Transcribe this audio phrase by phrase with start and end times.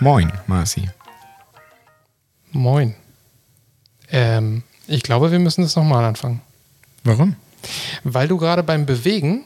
[0.00, 0.88] Moin, Marci.
[2.52, 2.94] Moin.
[4.10, 6.40] Ähm, ich glaube, wir müssen das nochmal anfangen.
[7.04, 7.36] Warum?
[8.04, 9.44] Weil du gerade beim Bewegen,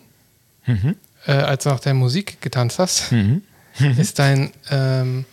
[0.67, 0.97] Mhm.
[1.27, 3.13] äh, als du nach der Musik getanzt hast,
[3.99, 5.25] ist dein, ähm,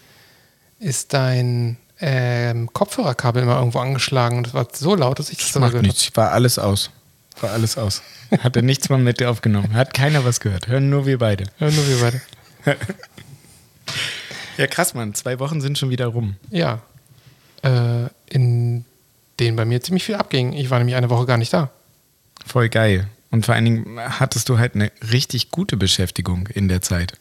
[0.79, 5.49] ist dein ähm, Kopfhörerkabel immer irgendwo angeschlagen und es war so laut, dass ich das
[5.53, 6.11] sogar Macht gehört nichts.
[6.17, 6.89] War alles aus.
[7.39, 8.01] War alles aus.
[8.39, 9.73] Hatte nichts mal mit dir aufgenommen.
[9.75, 10.67] Hat keiner was gehört.
[10.67, 11.45] Hören nur wir beide.
[11.59, 11.71] habe.
[11.71, 12.21] Ja, nur wir beide.
[14.61, 15.15] Ja, krass, Mann.
[15.15, 16.35] Zwei Wochen sind schon wieder rum.
[16.51, 16.83] Ja.
[17.63, 18.85] Äh, in
[19.39, 20.53] denen bei mir ziemlich viel abging.
[20.53, 21.71] Ich war nämlich eine Woche gar nicht da.
[22.45, 23.07] Voll geil.
[23.31, 27.13] Und vor allen Dingen hattest du halt eine richtig gute Beschäftigung in der Zeit.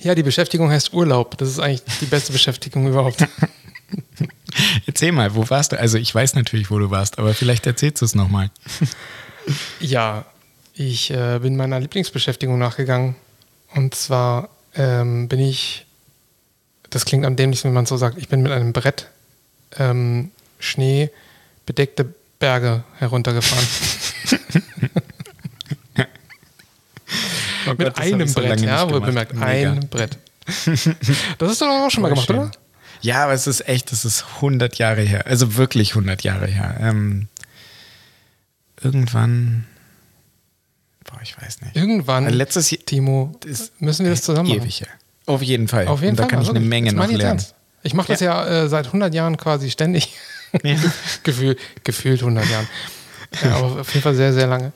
[0.00, 1.36] Ja, die Beschäftigung heißt Urlaub.
[1.36, 3.26] Das ist eigentlich die beste Beschäftigung überhaupt.
[4.86, 5.78] Erzähl mal, wo warst du?
[5.78, 8.50] Also ich weiß natürlich, wo du warst, aber vielleicht erzählst du es nochmal.
[9.80, 10.24] Ja,
[10.74, 13.16] ich äh, bin meiner Lieblingsbeschäftigung nachgegangen.
[13.74, 15.86] Und zwar ähm, bin ich,
[16.90, 19.08] das klingt am dämlichsten, wenn man so sagt, ich bin mit einem Brett
[19.78, 23.66] ähm, schneebedeckte Berge heruntergefahren.
[27.66, 29.72] Oh mit Gott, ich einem so Brett, ja, wohl bemerkt, Mega.
[29.72, 30.16] ein Brett.
[31.38, 32.38] Das hast du doch auch schon mal gemacht, schön.
[32.38, 32.50] oder?
[33.02, 35.26] Ja, aber es ist echt, es ist 100 Jahre her.
[35.26, 36.78] Also wirklich 100 Jahre her.
[36.80, 37.28] Ähm,
[38.82, 39.66] irgendwann,
[41.04, 41.76] boah, ich weiß nicht.
[41.76, 44.62] Irgendwann, Äh, Letztes Jahr Timo, ist müssen wir das zusammen machen.
[44.62, 44.88] ewig her.
[45.28, 45.86] Auf jeden Fall.
[45.86, 46.30] Auf jeden Und da Fall.
[46.30, 47.44] kann ich also eine Menge noch lernen.
[47.82, 50.16] Ich mache das ja, äh, seit 100 Jahren quasi ständig.
[51.22, 52.68] Gefühl, gefühlt 100 Jahren.
[53.44, 54.72] Ja, aber auf jeden Fall sehr, sehr lange.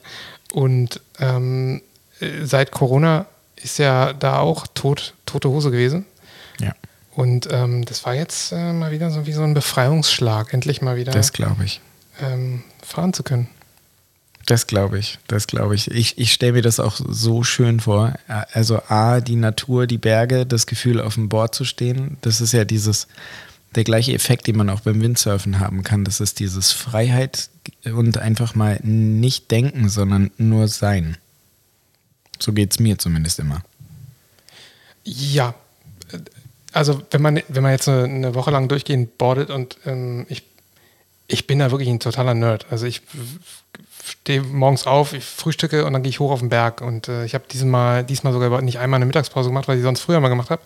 [0.51, 1.81] Und ähm,
[2.19, 6.05] äh, seit Corona ist ja da auch tot, tote Hose gewesen.
[6.59, 6.73] Ja,
[7.15, 10.95] Und ähm, das war jetzt äh, mal wieder so wie so ein Befreiungsschlag, endlich mal
[10.95, 11.81] wieder das glaube ich.
[12.21, 13.47] ähm, fahren zu können.
[14.45, 15.89] Das glaube ich, das glaube ich.
[15.91, 18.13] Ich, ich stelle mir das auch so schön vor.
[18.27, 22.51] Also A, die Natur, die Berge, das Gefühl, auf dem Board zu stehen, das ist
[22.51, 23.07] ja dieses,
[23.75, 26.03] der gleiche Effekt, den man auch beim Windsurfen haben kann.
[26.03, 27.49] Das ist dieses Freiheit
[27.85, 31.17] und einfach mal nicht denken, sondern nur sein.
[32.39, 33.63] So geht es mir zumindest immer.
[35.05, 35.55] Ja,
[36.73, 40.43] also wenn man, wenn man jetzt eine, Woche lang durchgehend boardet und ähm, ich,
[41.27, 42.65] ich bin da wirklich ein totaler Nerd.
[42.69, 43.01] Also ich
[44.05, 46.81] stehe morgens auf, ich frühstücke und dann gehe ich hoch auf den Berg.
[46.81, 50.01] Und äh, ich habe diesmal, diesmal sogar nicht einmal eine Mittagspause gemacht, weil ich sonst
[50.01, 50.61] früher mal gemacht habe.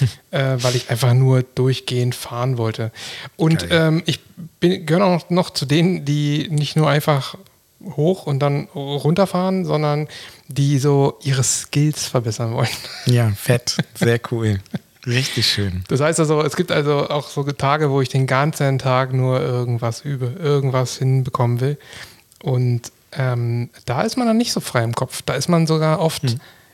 [0.30, 2.92] äh, weil ich einfach nur durchgehend fahren wollte.
[3.36, 4.20] Und ähm, ich
[4.60, 7.36] gehöre auch noch zu denen, die nicht nur einfach
[7.84, 10.08] hoch und dann runterfahren, sondern
[10.48, 12.68] die so ihre Skills verbessern wollen.
[13.06, 14.60] Ja, fett, sehr cool.
[15.04, 15.82] Richtig schön.
[15.88, 19.40] Das heißt also, es gibt also auch so Tage, wo ich den ganzen Tag nur
[19.40, 21.76] irgendwas übe, irgendwas hinbekommen will.
[22.42, 25.22] Und ähm, da ist man dann nicht so frei im Kopf.
[25.22, 26.22] Da ist man sogar oft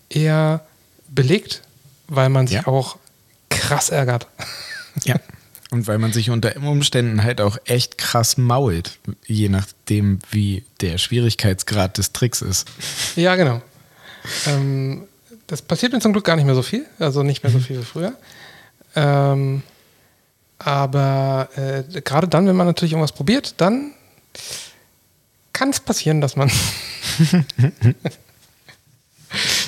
[0.08, 0.64] eher
[1.08, 1.62] belegt,
[2.08, 2.66] weil man sich Ja.
[2.66, 2.96] auch
[3.50, 4.26] krass ärgert.
[5.04, 5.16] Ja.
[5.70, 10.96] Und weil man sich unter Umständen halt auch echt krass mault, je nachdem, wie der
[10.96, 12.66] Schwierigkeitsgrad des Tricks ist.
[13.16, 13.60] Ja, genau.
[14.46, 15.04] Ähm,
[15.46, 17.78] das passiert mir zum Glück gar nicht mehr so viel, also nicht mehr so viel
[17.80, 18.14] wie früher.
[18.96, 19.62] Ähm,
[20.58, 23.92] aber äh, gerade dann, wenn man natürlich irgendwas probiert, dann
[25.58, 26.50] kann es passieren, dass man.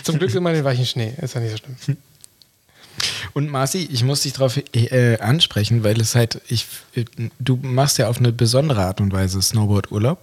[0.04, 1.96] zum Glück immer den weichen Schnee, ist ja nicht so schlimm.
[3.32, 7.04] Und Marci, ich muss dich darauf äh, ansprechen, weil es halt, ich, äh,
[7.38, 10.18] du machst ja auf eine besondere Art und Weise Snowboard-Urlaub,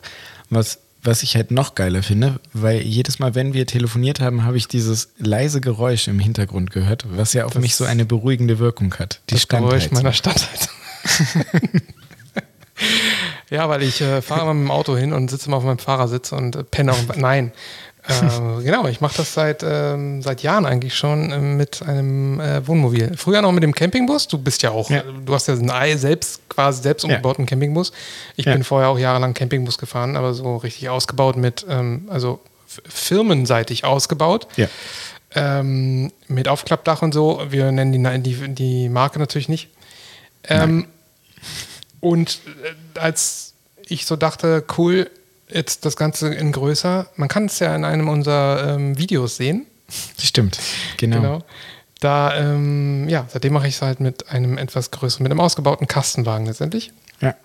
[0.50, 4.58] was, was ich halt noch geiler finde, weil jedes Mal, wenn wir telefoniert haben, habe
[4.58, 8.60] ich dieses leise Geräusch im Hintergrund gehört, was ja auf Das- mich so eine beruhigende
[8.60, 9.22] Wirkung hat.
[9.30, 10.74] Die das Geräusch meiner Standheizung.
[13.50, 16.32] ja, weil ich äh, fahre mit dem Auto hin und sitze immer auf meinem Fahrersitz
[16.32, 17.52] und äh, penne dem Nein.
[18.08, 22.66] Äh, genau, ich mache das seit, ähm, seit Jahren eigentlich schon äh, mit einem äh,
[22.66, 23.18] Wohnmobil.
[23.18, 24.30] Früher noch mit dem Campingbus.
[24.30, 25.04] Du bist ja auch, Ja.
[25.04, 27.10] du hast ja einen Ei selbst, quasi selbst Ja.
[27.10, 27.92] umgebauten Campingbus.
[28.38, 28.54] Ich Ja.
[28.54, 32.40] bin vorher auch jahrelang Campingbus gefahren, aber so richtig ausgebaut mit, ähm, also
[32.88, 34.68] firmenseitig ausgebaut Ja.
[35.36, 37.42] ähm, mit Aufklappdach und so.
[37.50, 39.68] Wir nennen die, die, die Marke natürlich nicht.
[40.46, 40.88] Ähm,
[42.00, 42.40] und
[42.96, 43.47] äh, als
[43.90, 45.10] ich so dachte, cool,
[45.50, 49.66] jetzt das Ganze in größer, man kann es ja in einem unserer ähm, Videos sehen.
[50.20, 50.60] Stimmt,
[50.98, 51.18] genau.
[51.18, 51.44] Genau.
[52.00, 55.88] Da, ähm, ja, seitdem mache ich es halt mit einem etwas größeren, mit einem ausgebauten
[55.88, 56.92] Kastenwagen letztendlich.
[57.22, 57.36] Ja.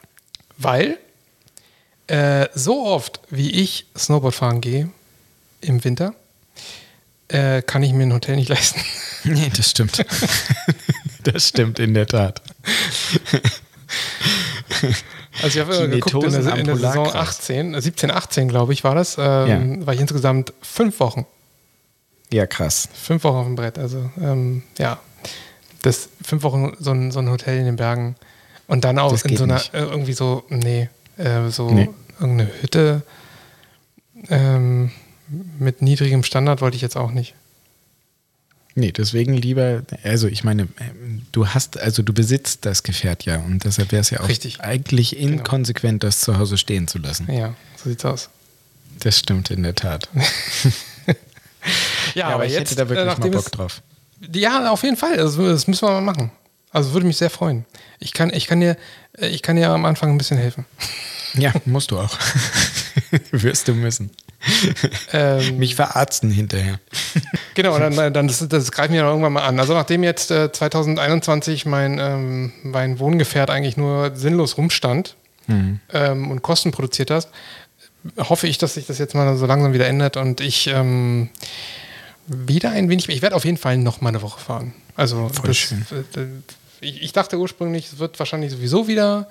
[0.59, 0.99] Weil
[2.09, 4.91] äh, so oft, wie ich Snowboard fahren gehe
[5.63, 6.15] im Winter,
[7.29, 8.81] äh, kann ich mir ein Hotel nicht leisten.
[9.25, 10.05] Nee, das stimmt.
[11.23, 12.43] das stimmt in der Tat.
[15.43, 17.39] Also ich habe Die geguckt, in der, in der Saison Polarkreis.
[17.41, 21.25] 18, äh, 17, 18 glaube ich war das, ähm, war ich insgesamt fünf Wochen.
[22.33, 22.89] Ja, krass.
[22.93, 23.79] Fünf Wochen auf dem Brett.
[23.79, 24.99] Also ähm, ja,
[25.83, 28.17] Das fünf Wochen so ein, so ein Hotel in den Bergen
[28.67, 29.75] und dann auch Das in so einer, nicht.
[29.75, 31.89] äh, irgendwie so, nee, äh, so Nee.
[32.21, 33.03] irgendeine Hütte
[34.29, 34.91] ähm,
[35.59, 37.35] mit niedrigem Standard wollte ich jetzt auch nicht.
[38.75, 40.67] Nee, deswegen lieber, also ich meine,
[41.33, 44.61] du hast, also du besitzt das Gefährt ja und deshalb wäre es ja auch Richtig.
[44.63, 47.31] eigentlich inkonsequent, das zu Hause stehen zu lassen.
[47.31, 48.31] Ja, so sieht's aus.
[49.01, 50.09] Das stimmt in der Tat.
[52.15, 53.83] Ja, aber ich hätte da wirklich mal nachdem Bock es- drauf.
[54.35, 55.17] Ja, auf jeden Fall.
[55.17, 56.31] Das, das müssen wir mal machen.
[56.71, 57.65] Also würde mich sehr freuen.
[58.01, 58.77] Ich kann, ich kann dir,
[59.19, 60.65] äh, ich kann dir am Anfang ein bisschen helfen.
[61.35, 62.17] Ja, musst du auch.
[63.31, 64.11] Wirst du müssen.
[65.13, 66.81] Ähm, Mich verarzten hinterher.
[67.55, 69.61] Genau, dann, dann das, das greifen wir dann irgendwann mal an.
[69.61, 75.17] Also nachdem jetzt äh, 2021 mein, ähm, mein Wohngefährt eigentlich nur sinnlos rumstand
[75.93, 77.29] ähm, und Kosten produziert hat,
[78.17, 81.29] hoffe ich, dass sich das jetzt mal so langsam wieder ändert und ich ähm,
[82.27, 84.73] wieder ein wenig, ich werde auf jeden Fall noch mal eine Woche fahren.
[84.97, 86.27] Also das, äh,
[86.81, 89.29] ich, ich dachte ursprünglich, es wird wahrscheinlich sowieso wieder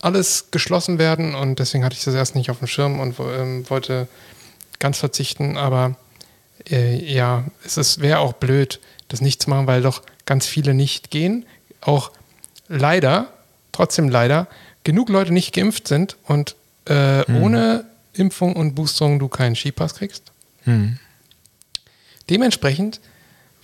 [0.00, 3.68] alles geschlossen werden und deswegen hatte ich das erst nicht auf dem Schirm und ähm,
[3.68, 4.08] wollte
[4.78, 5.96] ganz verzichten, aber
[6.70, 11.10] äh, ja, es wäre auch blöd, das nicht zu machen, weil doch ganz viele nicht
[11.10, 11.46] gehen.
[11.80, 12.12] Auch
[12.68, 13.32] leider,
[13.72, 14.46] trotzdem leider,
[14.84, 16.54] genug Leute nicht geimpft sind und
[16.84, 20.32] äh, ohne Impfung und Boosterung du keinen Skipass kriegst.
[20.64, 20.98] Hm.
[22.30, 23.00] Dementsprechend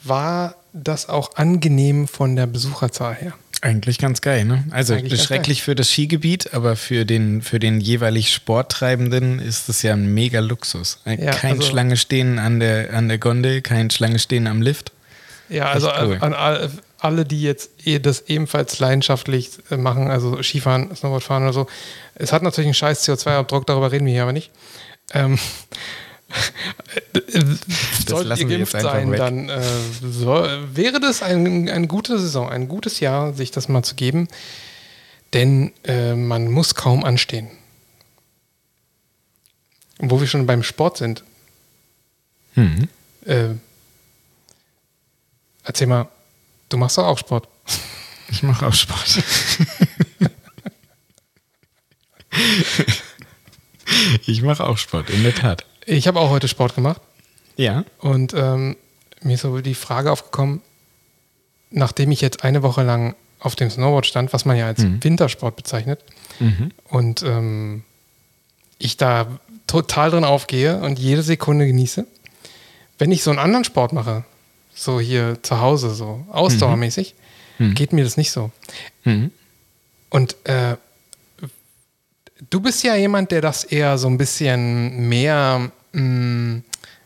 [0.03, 3.33] war das auch angenehm von der Besucherzahl her.
[3.65, 4.63] Eigentlich ganz geil, ne?
[4.73, 9.95] Also schrecklich für das Skigebiet, aber für den, für den jeweilig Sporttreibenden ist das ja
[9.95, 11.01] ein mega Luxus.
[11.07, 14.93] Ja, kein also- Schlange stehen an der, an der Gondel, kein Schlange stehen am Lift.
[15.49, 16.19] Ja, also Echt cool.
[16.21, 21.55] an all- alle, die jetzt eh das ebenfalls leidenschaftlich äh, machen, also Skifahren, Snowboardfahren oder
[21.55, 21.67] so.
[22.15, 24.51] Es hat natürlich einen scheiß CO2-Abdruck, darüber reden wir hier aber nicht.
[25.15, 25.39] Ähm,
[28.07, 29.19] Sollte lassen ihr wir jetzt geimpft sein, weg.
[29.19, 29.63] dann äh,
[30.03, 34.29] so, wäre das ein, eine gute Saison, ein gutes Jahr, sich das mal zu geben.
[35.33, 37.49] Denn äh, man muss kaum anstehen.
[39.99, 41.25] Und wo wir schon beim Sport sind,
[42.55, 42.89] Hm.
[43.27, 43.49] äh,
[45.65, 46.09] erzähl mal,
[46.69, 47.49] du machst doch auch Sport.
[48.31, 49.19] Ich mache auch Sport.
[54.27, 55.67] ich mache auch Sport, in der Tat.
[55.87, 57.01] Ich habe auch heute Sport gemacht
[57.57, 57.85] Ja.
[57.99, 58.77] und ähm,
[59.23, 60.61] mir ist so die Frage aufgekommen,
[61.71, 65.57] nachdem ich jetzt eine Woche lang auf dem Snowboard stand, was man ja als Wintersport
[65.57, 66.01] bezeichnet,
[66.41, 66.73] Mhm.
[66.89, 67.85] und ähm,
[68.79, 69.27] ich da
[69.69, 72.07] total drin aufgehe und jede Sekunde genieße.
[72.99, 74.25] Wenn ich so einen anderen Sport mache,
[74.75, 77.15] so hier zu Hause, so ausdauermäßig,
[77.75, 78.51] geht mir das nicht so.
[79.05, 79.31] Mhm.
[80.11, 80.77] Und äh,
[82.51, 86.61] du bist ja jemand, der das eher so ein bisschen mehr mh,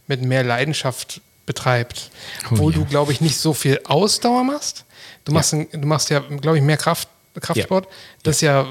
[0.06, 2.10] mit mehr Leidenschaft betreibt,
[2.50, 2.76] Oh wo ja.
[2.76, 4.84] du, glaube ich, nicht so viel Ausdauer machst.
[5.24, 7.08] Du machst, ein, du machst ja, glaube ich, mehr Kraft,
[7.40, 7.86] Kraftsport.
[8.22, 8.66] Das ist ja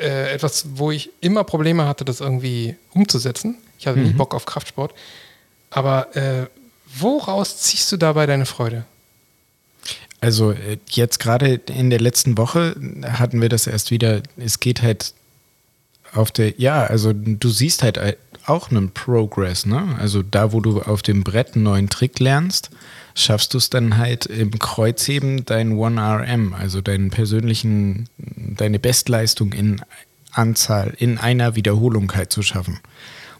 [0.00, 3.56] äh, etwas, wo ich immer Probleme hatte, das irgendwie umzusetzen.
[3.78, 4.04] Ich hatte Mhm.
[4.08, 4.94] nie Bock auf Kraftsport.
[5.70, 6.46] Aber äh,
[6.98, 8.84] woraus ziehst du dabei deine Freude?
[10.20, 14.82] Also äh, jetzt gerade in der letzten Woche hatten wir das erst wieder, es geht
[14.82, 15.14] halt
[16.12, 17.98] auf der, ja, also du siehst halt
[18.46, 19.96] auch einen Progress, ne?
[19.98, 22.70] Also da, wo du auf dem Brett einen neuen Trick lernst,
[23.14, 29.80] schaffst du es dann halt im Kreuzheben dein 1RM, also deinen persönlichen, deine Bestleistung in
[30.32, 32.80] Anzahl, in einer Wiederholung halt zu schaffen.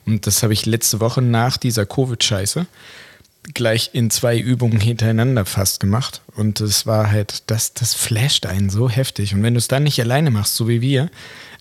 [0.04, 2.66] Und das habe ich letzte Woche nach dieser Covid-Scheiße
[3.54, 6.20] gleich in zwei Übungen hintereinander fast gemacht.
[6.36, 9.34] Und es war halt, das, das flasht einen so heftig.
[9.34, 11.10] Und wenn du es dann nicht alleine machst, so wie wir,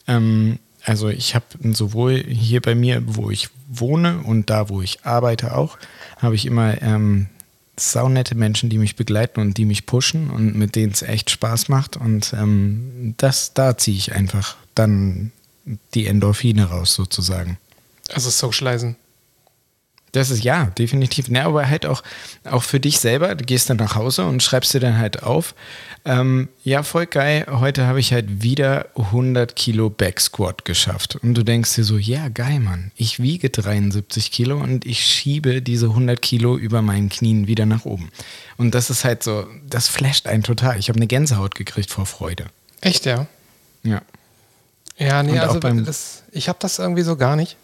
[0.08, 5.06] ähm, also ich habe sowohl hier bei mir, wo ich wohne und da, wo ich
[5.06, 5.78] arbeite auch,
[6.18, 7.28] habe ich immer ähm,
[7.78, 11.70] saunette Menschen, die mich begleiten und die mich pushen und mit denen es echt Spaß
[11.70, 11.98] macht.
[11.98, 15.32] Und ähm, das, da ziehe ich einfach dann
[15.94, 17.58] die Endorphine raus sozusagen.
[18.14, 18.96] Also Socializen.
[20.14, 21.30] Das ist ja, definitiv.
[21.30, 22.04] Ne, aber halt auch,
[22.44, 23.34] auch für dich selber.
[23.36, 25.56] Du gehst dann nach Hause und schreibst dir dann halt auf.
[26.04, 27.46] Ähm, ja, voll geil.
[27.50, 31.16] Heute habe ich halt wieder 100 Kilo Backsquat geschafft.
[31.22, 32.92] Und du denkst dir so, ja, geil, Mann.
[32.96, 37.86] Ich wiege 73 Kilo und ich schiebe diese 100 Kilo über meinen Knien wieder nach
[37.86, 38.10] oben.
[38.58, 40.78] Und das ist halt so, das flasht einen total.
[40.78, 42.48] Ich habe eine Gänsehaut gekriegt vor Freude.
[42.82, 43.28] Echt, ja.
[43.84, 44.02] Ja.
[44.98, 47.56] Ja, nee, Und also beim- das, ich habe das irgendwie so gar nicht.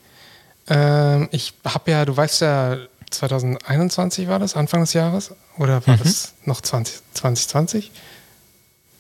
[0.70, 2.78] Ähm, ich habe ja, du weißt ja,
[3.10, 5.32] 2021 war das, Anfang des Jahres?
[5.58, 5.88] Oder Mhm.
[5.88, 7.92] war das noch 20, 2020?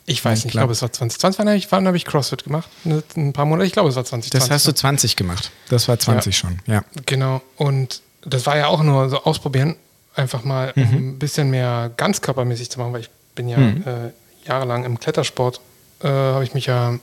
[0.09, 1.39] Ich weiß Ich nicht, ich glaub- glaube, es war 2020.
[1.39, 2.69] Wann habe ich, wann hab ich CrossFit gemacht?
[2.86, 4.39] Ne, Ein paar Monate, ich glaube, es war 2020.
[4.39, 5.51] Das hast du 20 gemacht.
[5.69, 6.83] Das war 20 schon, ja.
[7.05, 9.75] Genau, und das war ja auch nur so ausprobieren,
[10.15, 14.12] einfach mal um ein bisschen mehr ganzkörpermäßig zu machen, weil ich bin ja äh,
[14.45, 15.59] jahrelang im Klettersport,
[16.01, 16.97] äh, habe ich mich ja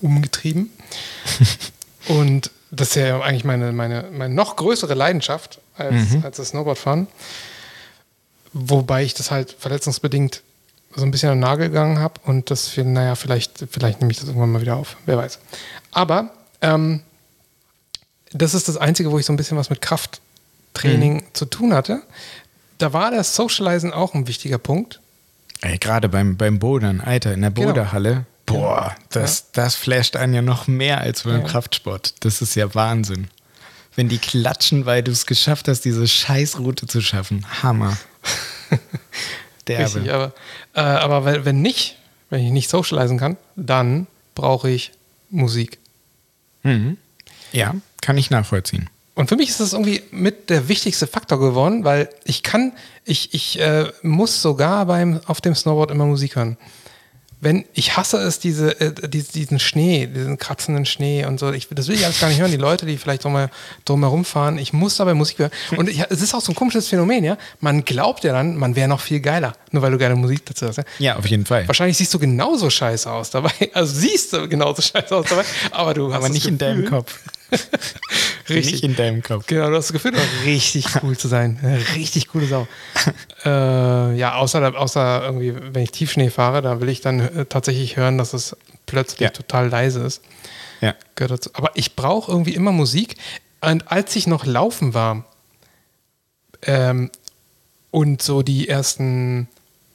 [0.00, 0.70] umgetrieben.
[2.08, 6.24] Und das ist ja eigentlich meine, meine, meine noch größere Leidenschaft als, mhm.
[6.24, 7.06] als das Snowboardfahren.
[8.52, 10.42] Wobei ich das halt verletzungsbedingt
[10.94, 14.10] so ein bisschen an den Nagel gegangen habe und das, für, naja, vielleicht, vielleicht nehme
[14.10, 14.96] ich das irgendwann mal wieder auf.
[15.04, 15.38] Wer weiß.
[15.92, 16.30] Aber
[16.62, 17.02] ähm,
[18.32, 21.34] das ist das Einzige, wo ich so ein bisschen was mit Krafttraining mhm.
[21.34, 22.02] zu tun hatte.
[22.78, 25.00] Da war das Socializen auch ein wichtiger Punkt.
[25.62, 27.50] Ey, gerade beim, beim Bodern, Alter, in der.
[27.50, 28.10] Boderhalle.
[28.10, 28.24] Genau.
[28.46, 31.46] Boah, das, das flasht einen ja noch mehr als beim ja.
[31.46, 32.14] Kraftsport.
[32.20, 33.26] Das ist ja Wahnsinn.
[33.96, 37.44] Wenn die klatschen, weil du es geschafft hast, diese Scheißroute zu schaffen.
[37.62, 37.96] Hammer.
[39.66, 39.84] Derbe.
[39.84, 40.32] Richtig, aber,
[40.74, 41.96] äh, aber wenn nicht,
[42.30, 44.92] wenn ich nicht socialisen kann, dann brauche ich
[45.30, 45.78] Musik.
[46.62, 46.98] Mhm.
[47.52, 48.88] Ja, kann ich nachvollziehen.
[49.16, 52.72] Und für mich ist das irgendwie mit der wichtigste Faktor geworden, weil ich kann,
[53.04, 56.58] ich, ich äh, muss sogar beim, auf dem Snowboard immer Musik hören
[57.40, 61.52] wenn ich hasse es, diese, äh, diesen Schnee, diesen kratzenden Schnee und so.
[61.52, 62.50] Ich, das will ich alles gar nicht hören.
[62.50, 63.48] Die Leute, die vielleicht drum,
[63.84, 65.50] drumherum fahren, ich muss dabei Musik hören.
[65.76, 67.36] Und ich, es ist auch so ein komisches Phänomen, ja.
[67.60, 70.66] Man glaubt ja dann, man wäre noch viel geiler, nur weil du geile Musik dazu
[70.66, 70.78] hast.
[70.78, 70.84] Ja?
[70.98, 71.68] ja, auf jeden Fall.
[71.68, 73.52] Wahrscheinlich siehst du genauso scheiße aus dabei.
[73.74, 76.16] Also siehst du genauso scheiße aus dabei, aber du hast.
[76.16, 77.18] Aber nicht in deinem Kopf.
[78.48, 78.72] richtig.
[78.72, 79.46] Nicht in deinem Kopf.
[79.46, 81.58] Genau, du hast das Gefühl, richtig cool zu sein.
[81.94, 82.66] Richtig coole Sau.
[83.44, 87.96] äh, ja, außer, außer irgendwie, wenn ich Tiefschnee fahre, da will ich dann äh, tatsächlich
[87.96, 89.30] hören, dass es plötzlich ja.
[89.30, 90.22] total leise ist.
[90.80, 90.94] Ja.
[91.14, 91.50] Gehört dazu.
[91.54, 93.16] Aber ich brauche irgendwie immer Musik.
[93.60, 95.24] Und als ich noch laufen war
[96.62, 97.10] ähm,
[97.90, 99.48] und so die ersten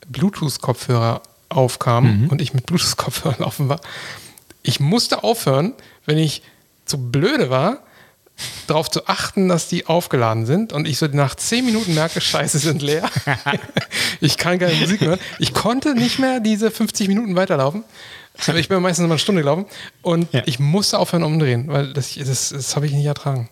[0.08, 2.28] Bluetooth-Kopfhörer aufkamen mhm.
[2.30, 3.80] und ich mit Bluetooth-Kopfhörern laufen war,
[4.64, 5.74] ich musste aufhören,
[6.06, 6.44] wenn ich
[6.92, 7.80] zu blöde war,
[8.68, 12.60] darauf zu achten, dass die aufgeladen sind und ich so nach zehn Minuten merke, scheiße,
[12.60, 13.10] sind leer.
[14.22, 15.20] ich kann keine Musik hören.
[15.40, 17.84] Ich konnte nicht mehr diese 50 Minuten weiterlaufen.
[18.56, 19.66] Ich bin meistens immer eine Stunde gelaufen
[20.02, 20.42] und ja.
[20.46, 23.50] ich musste aufhören umdrehen, weil das, das, das habe ich nicht ertragen.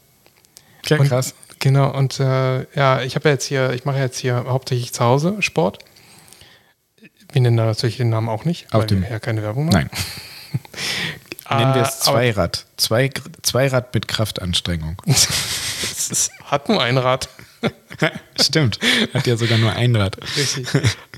[0.90, 1.36] Und, krass.
[1.60, 5.04] Genau, und äh, ja, ich habe ja jetzt hier, ich mache jetzt hier hauptsächlich zu
[5.04, 5.80] Hause Sport.
[7.32, 9.66] Wir nennen da natürlich den Namen auch nicht, Auf weil dem, wir ja keine Werbung
[9.66, 9.90] machen.
[9.92, 10.60] Nein.
[11.50, 12.66] Nennen wir es ah, Zweirad.
[12.78, 13.10] Zwei,
[13.42, 15.02] Zweirad mit Kraftanstrengung.
[15.06, 17.30] es hat nur ein Rad.
[18.40, 18.80] Stimmt.
[19.14, 20.18] Hat ja sogar nur ein Rad.
[20.38, 20.68] Richtig.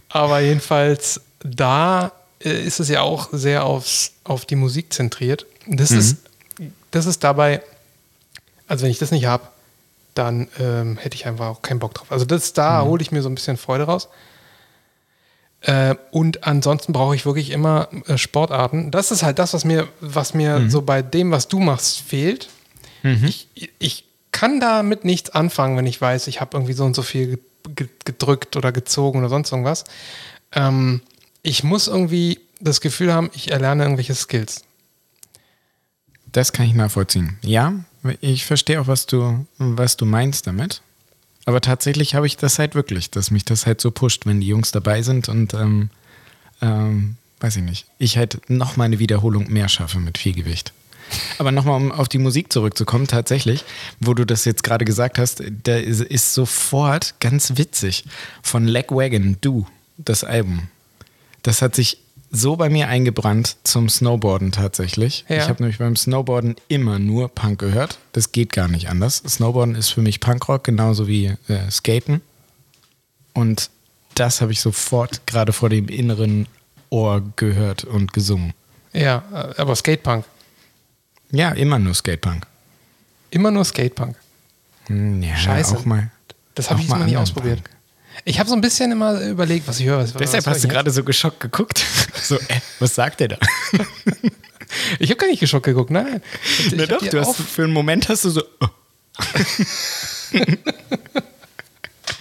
[0.09, 2.11] Aber jedenfalls, da
[2.43, 5.45] äh, ist es ja auch sehr aufs, auf die Musik zentriert.
[5.67, 5.99] Das, mhm.
[5.99, 6.17] ist,
[6.91, 7.61] das ist dabei,
[8.67, 9.47] also wenn ich das nicht habe,
[10.15, 12.11] dann ähm, hätte ich einfach auch keinen Bock drauf.
[12.11, 12.87] Also das, da mhm.
[12.89, 14.09] hole ich mir so ein bisschen Freude raus.
[15.61, 18.89] Äh, und ansonsten brauche ich wirklich immer äh, Sportarten.
[18.91, 20.69] Das ist halt das, was mir, was mir mhm.
[20.69, 22.49] so bei dem, was du machst, fehlt.
[23.03, 23.25] Mhm.
[23.25, 27.03] Ich, ich kann damit nichts anfangen, wenn ich weiß, ich habe irgendwie so und so
[27.03, 27.39] viel
[27.75, 29.83] gedrückt oder gezogen oder sonst irgendwas.
[30.51, 31.01] Ähm,
[31.43, 34.63] ich muss irgendwie das Gefühl haben, ich erlerne irgendwelche Skills.
[36.31, 37.37] Das kann ich nachvollziehen.
[37.43, 37.73] Ja,
[38.21, 40.81] ich verstehe auch, was du, was du meinst damit.
[41.45, 44.47] Aber tatsächlich habe ich das halt wirklich, dass mich das halt so pusht, wenn die
[44.47, 45.89] Jungs dabei sind und ähm,
[46.61, 50.73] ähm, weiß ich nicht, ich halt noch mal eine Wiederholung mehr schaffe mit viel Gewicht.
[51.39, 53.65] Aber nochmal, um auf die Musik zurückzukommen, tatsächlich,
[53.99, 58.05] wo du das jetzt gerade gesagt hast, da ist, sofort ganz witzig
[58.41, 59.67] von Legwagon, Du,
[59.97, 60.69] das Album.
[61.43, 61.97] Das hat sich
[62.31, 65.25] so bei mir eingebrannt zum Snowboarden tatsächlich.
[65.27, 65.37] Ja.
[65.37, 67.99] Ich habe nämlich beim Snowboarden immer nur Punk gehört.
[68.13, 69.17] Das geht gar nicht anders.
[69.27, 72.21] Snowboarden ist für mich Punkrock, genauso wie äh, Skaten.
[73.33, 73.69] Und
[74.15, 76.47] das habe ich sofort gerade vor dem inneren
[76.89, 78.53] Ohr gehört und gesungen.
[78.93, 79.23] Ja,
[79.57, 80.25] aber Skatepunk.
[81.31, 82.45] Ja, immer nur Skatepunk.
[83.29, 84.15] Immer nur Skatepunk.
[84.87, 85.77] Hm, ja, Scheiße.
[85.77, 86.11] Auch mal,
[86.55, 87.63] das habe ich jetzt mal nie ausprobiert.
[87.63, 87.80] Punk.
[88.25, 89.99] Ich habe so ein bisschen immer überlegt, was ich höre.
[89.99, 91.83] Was, Deshalb was hast du gerade so geschockt geguckt.
[92.21, 93.37] so, äh, was sagt der da?
[94.99, 96.21] ich habe gar nicht geschockt geguckt, nein.
[96.59, 98.43] Ich Na doch, du hast für einen Moment hast du so.
[98.59, 98.67] Oh.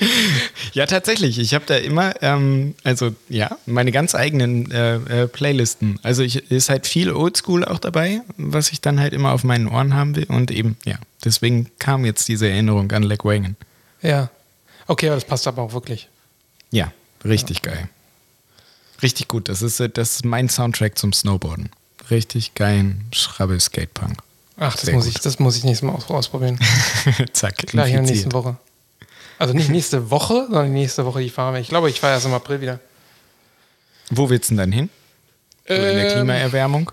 [0.72, 1.38] ja, tatsächlich.
[1.38, 5.98] Ich habe da immer, ähm, also ja, meine ganz eigenen äh, äh, Playlisten.
[6.02, 9.68] Also ich, ist halt viel Oldschool auch dabei, was ich dann halt immer auf meinen
[9.68, 10.24] Ohren haben will.
[10.24, 13.56] Und eben, ja, deswegen kam jetzt diese Erinnerung an Leg Wagon.
[14.02, 14.30] Ja.
[14.90, 16.08] Okay, das passt aber auch wirklich.
[16.72, 16.92] Ja,
[17.24, 17.70] richtig ja.
[17.70, 17.88] geil.
[19.00, 19.48] Richtig gut.
[19.48, 21.70] Das ist, das ist mein Soundtrack zum Snowboarden.
[22.10, 24.18] Richtig geilen Schrabbel Skatepunk.
[24.56, 26.58] Ach, das muss, ich, das muss ich nächstes Mal ausprobieren.
[27.32, 27.58] Zack.
[27.58, 28.56] Gleich in der nächsten Woche.
[29.38, 31.60] Also nicht nächste Woche, sondern nächste Woche die fahren wir.
[31.60, 32.80] Ich glaube, ich fahre erst im April wieder.
[34.10, 34.90] Wo willst du denn dann hin?
[35.66, 36.90] Äh, in der ähm, Klimaerwärmung?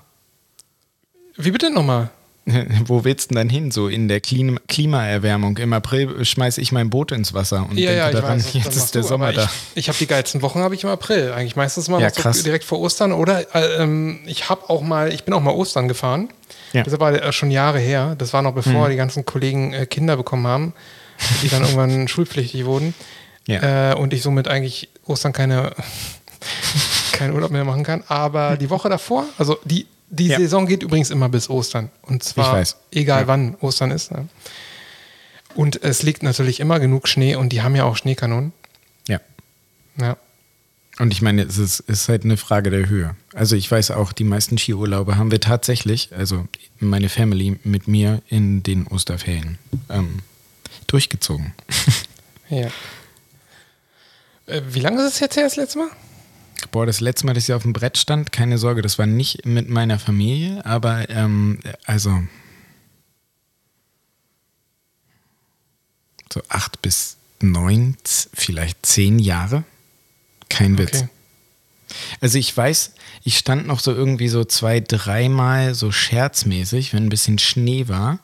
[1.36, 2.12] Wie bitte nochmal?
[2.86, 3.72] Wo willst du denn dann hin?
[3.72, 5.58] So in der Klim Klimaerwärmung.
[5.58, 8.75] Im April schmeiße ich mein Boot ins Wasser und Ja, denke ja, daran, weiß, jetzt
[8.75, 9.50] ist der du, Sommer da.
[9.75, 11.34] Ich, habe die geilsten Wochen habe ich im April.
[11.34, 15.13] Eigentlich meistens mal Ja, so direkt vor Ostern oder äh, ähm, ich habe auch mal,
[15.13, 16.30] ich bin auch mal Ostern gefahren.
[16.72, 16.84] Ja.
[16.84, 18.16] Das aber äh, schon Jahre her.
[18.18, 20.74] Das war noch bevor die ganzen Kollegen äh, Kinder bekommen haben,
[21.42, 22.94] die dann irgendwann schulpflichtig wurden.
[23.48, 25.72] Äh, und ich somit eigentlich Ostern keine,
[27.12, 28.04] keinen Urlaub mehr machen kann.
[28.08, 30.37] Aber die Woche davor, also die, die Ja.
[30.37, 31.89] Saison geht übrigens immer bis Ostern.
[32.01, 33.27] Und zwar egal Ja.
[33.27, 34.11] wann Ostern ist.
[34.11, 34.27] Ne?
[35.55, 38.53] Und es liegt natürlich immer genug Schnee und die haben ja auch Schneekanonen.
[39.07, 39.19] ja.
[39.99, 40.17] Ja.
[40.99, 43.15] Und ich meine, es ist, ist halt eine Frage der Höhe.
[43.35, 46.47] Also ich weiß auch, die meisten Skiurlaube haben wir tatsächlich, also
[46.79, 49.59] meine Family mit mir in den Osterferien
[49.89, 50.21] ähm,
[50.87, 51.53] durchgezogen.
[52.49, 52.69] ja.
[54.47, 55.89] Äh, wie lange ist es jetzt her, das letzte Mal?
[56.71, 59.45] Boah, das letzte Mal, dass ich auf dem Brett stand, keine Sorge, das war nicht
[59.45, 62.23] mit meiner Familie, aber ähm, also
[66.33, 67.95] so acht bis neun,
[68.33, 69.63] vielleicht zehn Jahre.
[70.49, 71.03] Kein Witz.
[71.03, 71.09] Okay.
[72.21, 77.09] Also ich weiß, ich stand noch so irgendwie so zwei, dreimal so scherzmäßig, wenn ein
[77.09, 78.19] bisschen Schnee war,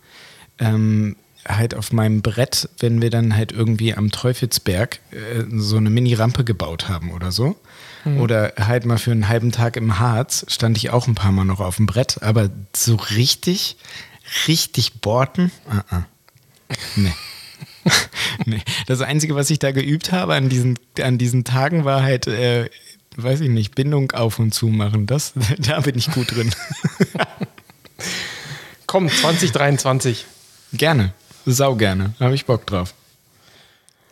[0.59, 1.15] ähm,
[1.47, 6.43] halt auf meinem Brett, wenn wir dann halt irgendwie am Teufelsberg äh, so eine Mini-Rampe
[6.43, 7.55] gebaut haben oder so.
[8.05, 11.45] Oder halt mal für einen halben Tag im Harz stand ich auch ein paar Mal
[11.45, 13.77] noch auf dem Brett, aber so richtig,
[14.47, 16.03] richtig borten, uh -uh.
[16.97, 17.13] nee.
[18.45, 18.61] nee.
[18.87, 22.69] Das Einzige, was ich da geübt habe an diesen, an diesen Tagen, war halt, äh,
[23.15, 25.05] weiß ich nicht, Bindung auf und zu machen.
[25.05, 26.53] Das, da bin ich gut drin.
[28.85, 30.25] Komm, 2023.
[30.73, 31.13] gerne.
[31.45, 32.13] Sau gerne.
[32.19, 32.93] Habe ich Bock drauf.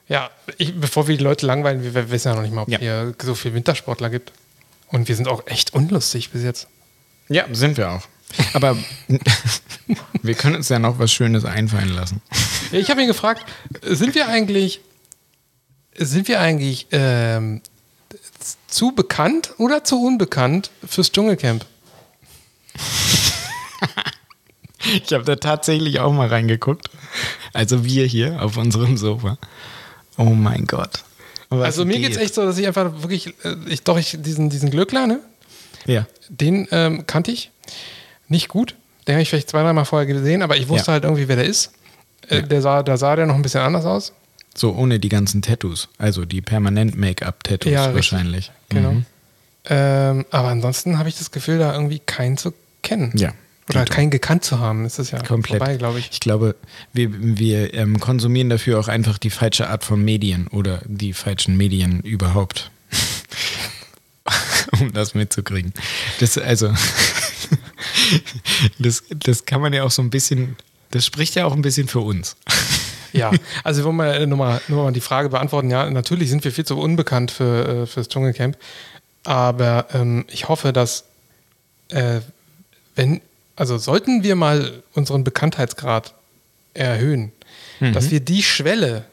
[0.07, 2.69] Ja, ich, bevor wir die Leute langweilen, wir, wir wissen ja noch nicht mal, ob
[2.69, 2.79] Ja.
[2.79, 4.33] hier so viele Wintersportler gibt.
[4.89, 6.67] Und wir sind auch echt unlustig bis jetzt.
[7.29, 8.03] Ja, sind wir auch.
[8.53, 8.77] Aber
[10.21, 12.21] wir können uns ja noch was Schönes einfallen lassen.
[12.73, 13.45] Ich habe ihn gefragt,
[13.83, 14.81] sind wir eigentlich,
[15.97, 17.61] sind wir eigentlich ähm,
[18.67, 21.65] zu bekannt oder zu unbekannt fürs Dschungelcamp?
[25.05, 26.89] Ich habe da tatsächlich auch mal reingeguckt.
[27.53, 29.37] Also wir hier auf unserem Sofa.
[30.17, 31.03] Oh mein Gott.
[31.49, 34.49] Was also mir geht's echt so, dass ich einfach wirklich, äh, ich doch ich diesen,
[34.49, 35.19] diesen Glöckler, ne?
[35.85, 36.07] Ja.
[36.29, 37.51] Den ähm, kannte ich
[38.27, 38.75] nicht gut.
[39.07, 40.93] Den habe ich vielleicht zwei, dreimal vorher gesehen, aber ich wusste Ja.
[40.93, 41.73] halt irgendwie, wer der ist.
[42.29, 42.41] Äh, Ja.
[42.43, 44.13] der sah, da sah der noch ein bisschen anders aus.
[44.55, 45.89] So ohne die ganzen Tattoos.
[45.97, 47.95] Also die permanent Make-up-Tattoos Ja, richtig.
[47.95, 48.51] wahrscheinlich.
[48.69, 48.91] Genau.
[48.91, 49.05] Mhm.
[49.65, 53.11] Ähm, aber ansonsten habe ich das Gefühl, da irgendwie keinen zu kennen.
[53.15, 53.31] Ja.
[53.69, 54.83] Oder keinen gekannt zu haben.
[54.83, 55.59] Das ist ja Komplett.
[55.59, 56.09] vorbei, glaube ich.
[56.11, 56.55] Ich glaube,
[56.93, 61.55] wir, wir ähm, konsumieren dafür auch einfach die falsche Art von Medien oder die falschen
[61.55, 62.71] Medien überhaupt.
[64.79, 65.73] um das mitzukriegen.
[66.19, 66.73] Das, also,
[68.79, 70.57] das, das kann man ja auch so ein bisschen,
[70.91, 72.35] das spricht ja auch ein bisschen für uns.
[73.13, 73.31] Ja,
[73.63, 75.69] also wollen wir nur mal, nur mal die Frage beantworten.
[75.69, 78.57] Ja, natürlich sind wir viel zu unbekannt für, äh, fürs Dschungelcamp.
[79.23, 81.05] Aber ähm, ich hoffe, dass,
[81.89, 82.21] äh,
[82.95, 83.21] wenn,
[83.55, 86.13] also sollten wir mal unseren Bekanntheitsgrad
[86.73, 87.31] erhöhen,
[87.79, 87.93] Mhm.
[87.93, 89.05] dass wir die Schwelle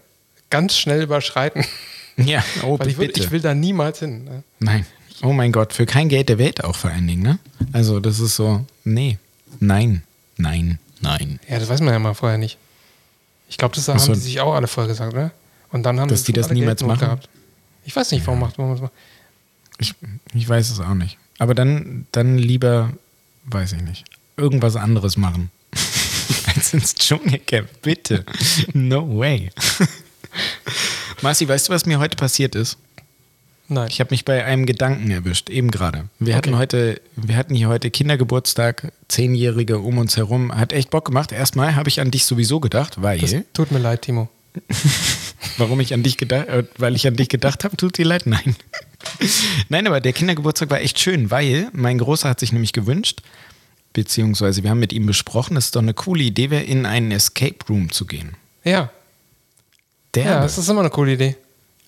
[0.50, 1.64] ganz schnell überschreiten.
[2.20, 4.24] Ja, oh, Weil ich will, ich will da niemals hin.
[4.24, 4.42] Ne?
[4.58, 4.84] Nein.
[5.22, 7.38] Oh mein Gott, für kein Geld der Welt auch vor allen Dingen, ne?
[7.72, 9.18] Also, das ist so, nee,
[9.60, 10.02] nein,
[10.36, 11.38] nein, nein.
[11.48, 12.58] Ja, das weiß man ja mal vorher nicht.
[13.48, 14.06] Ich glaube, das Ach so.
[14.08, 15.30] haben die sich auch alle vorher gesagt, oder?
[15.70, 17.20] Und dann haben Dass sie die das niemals Geldnot machen?
[17.84, 18.90] Ich weiß nicht, warum macht man das.
[19.78, 19.94] Ich,
[20.34, 21.18] ich weiß es auch nicht.
[21.38, 22.92] Aber dann, dann lieber,
[23.44, 24.04] weiß ich nicht,
[24.38, 25.50] irgendwas anderes machen.
[26.54, 28.24] Als ins Dschungelcamp, bitte.
[28.72, 29.50] No way.
[31.22, 32.78] Marci, weißt du, was mir heute passiert ist?
[33.70, 33.88] Nein.
[33.90, 36.08] Ich habe mich bei einem Gedanken erwischt, eben gerade.
[36.18, 36.58] Wir hatten Okay.
[36.58, 40.54] heute, wir hatten hier heute Kindergeburtstag, Zehnjährige um uns herum.
[40.56, 41.32] Hat echt Bock gemacht.
[41.32, 44.30] Erstmal habe ich an dich sowieso gedacht, weil, Das tut mir leid, Timo.
[45.58, 48.26] warum ich an dich gedacht, äh, weil ich an dich gedacht habe, tut dir leid,
[48.26, 48.56] nein.
[49.68, 53.20] nein, aber der Kindergeburtstag war echt schön, weil mein Großer hat sich nämlich gewünscht,
[54.02, 57.10] beziehungsweise wir haben mit ihm besprochen, dass es doch eine coole Idee wäre, in einen
[57.10, 58.36] Escape Room zu gehen.
[58.64, 58.90] Ja,
[60.14, 61.36] Der, ja, das ist immer eine coole Idee.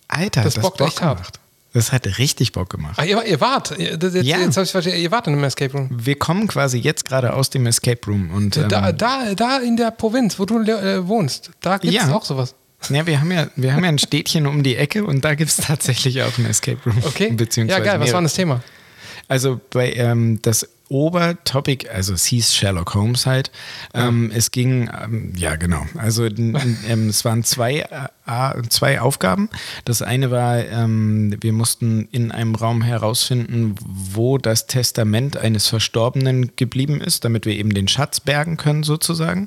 [0.09, 1.38] Alter, das das, bockt Bock gemacht.
[1.73, 2.96] Das hat richtig Bock gemacht.
[2.99, 3.79] Ach, ihr, ihr wart.
[3.79, 4.38] Jetzt Ja.
[4.40, 5.88] jetzt hab ich verstanden, ihr wart in einem Escape Room.
[5.92, 9.77] Wir kommen quasi jetzt gerade aus dem Escape Room und ähm, Da, da, da in
[9.77, 12.12] der Provinz, wo du äh, wohnst, da gibt es Ja.
[12.12, 12.55] auch sowas.
[12.88, 15.51] Ja, wir haben ja, wir haben ja ein Städtchen um die Ecke und da gibt
[15.51, 16.96] es tatsächlich auch ein Escape Room.
[17.05, 17.31] Okay.
[17.37, 18.01] Beziehungsweise ja, geil.
[18.01, 18.62] Was war das Thema?
[19.29, 23.53] Also bei ähm, das Obertopic, also es hieß Sherlock Holmes halt.
[23.94, 24.09] Ja.
[24.09, 27.87] Ähm, es ging, ähm, ja genau, also ähm, es waren zwei,
[28.26, 29.48] äh, zwei Aufgaben.
[29.85, 36.57] Das eine war, ähm, wir mussten in einem Raum herausfinden, wo das Testament eines Verstorbenen
[36.57, 39.46] geblieben ist, damit wir eben den Schatz bergen können sozusagen.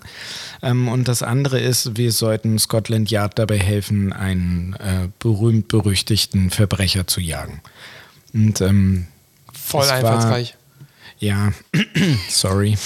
[0.62, 7.06] Ähm, und das andere ist, wir sollten Scotland Yard dabei helfen, einen äh, berühmt-berüchtigten Verbrecher
[7.06, 7.60] zu jagen.
[8.34, 9.08] Und ähm,
[9.52, 10.56] voll einfallsreich.
[11.20, 11.54] Ja,
[12.30, 12.78] sorry.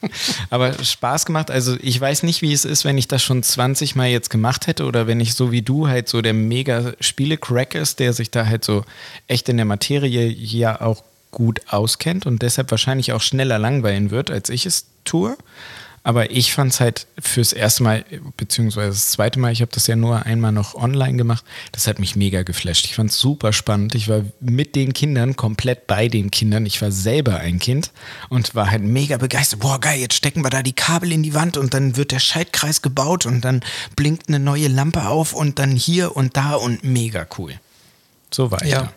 [0.50, 1.50] Aber Spaß gemacht.
[1.50, 4.66] Also ich weiß nicht, wie es ist, wenn ich das schon 20 Mal jetzt gemacht
[4.66, 8.30] hätte oder wenn ich so wie du halt so der mega Spiele-Crack ist, der sich
[8.30, 8.84] da halt so
[9.28, 14.30] echt in der Materie ja auch gut auskennt und deshalb wahrscheinlich auch schneller langweilen wird,
[14.30, 15.36] als ich es tue.
[16.06, 18.04] Aber ich fand es halt fürs erste Mal,
[18.36, 21.98] beziehungsweise das zweite Mal, ich habe das ja nur einmal noch online gemacht, das hat
[21.98, 22.84] mich mega geflasht.
[22.84, 23.94] Ich fand es super spannend.
[23.94, 26.66] Ich war mit den Kindern, komplett bei den Kindern.
[26.66, 27.90] Ich war selber ein Kind
[28.28, 29.60] und war halt mega begeistert.
[29.60, 32.18] Boah, geil, jetzt stecken wir da die Kabel in die Wand und dann wird der
[32.18, 33.62] Schaltkreis gebaut und dann
[33.96, 37.54] blinkt eine neue Lampe auf und dann hier und da und mega cool.
[38.30, 38.82] So war ich ja.
[38.82, 38.92] da.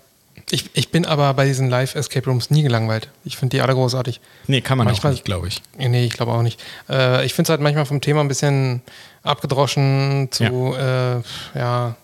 [0.49, 3.09] Ich, ich bin aber bei diesen Live-Escape Rooms nie gelangweilt.
[3.25, 4.21] Ich finde die alle großartig.
[4.47, 5.61] Nee, kann man manchmal, auch nicht, glaube ich.
[5.77, 6.63] Nee, ich glaube auch nicht.
[6.89, 8.81] Äh, ich finde es halt manchmal vom Thema ein bisschen
[9.23, 11.21] abgedroschen zu, ja, äh,
[11.55, 11.95] ja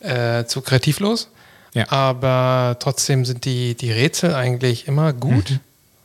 [0.00, 1.28] äh, zu kreativlos.
[1.74, 1.90] Ja.
[1.90, 5.60] Aber trotzdem sind die, die Rätsel eigentlich immer gut.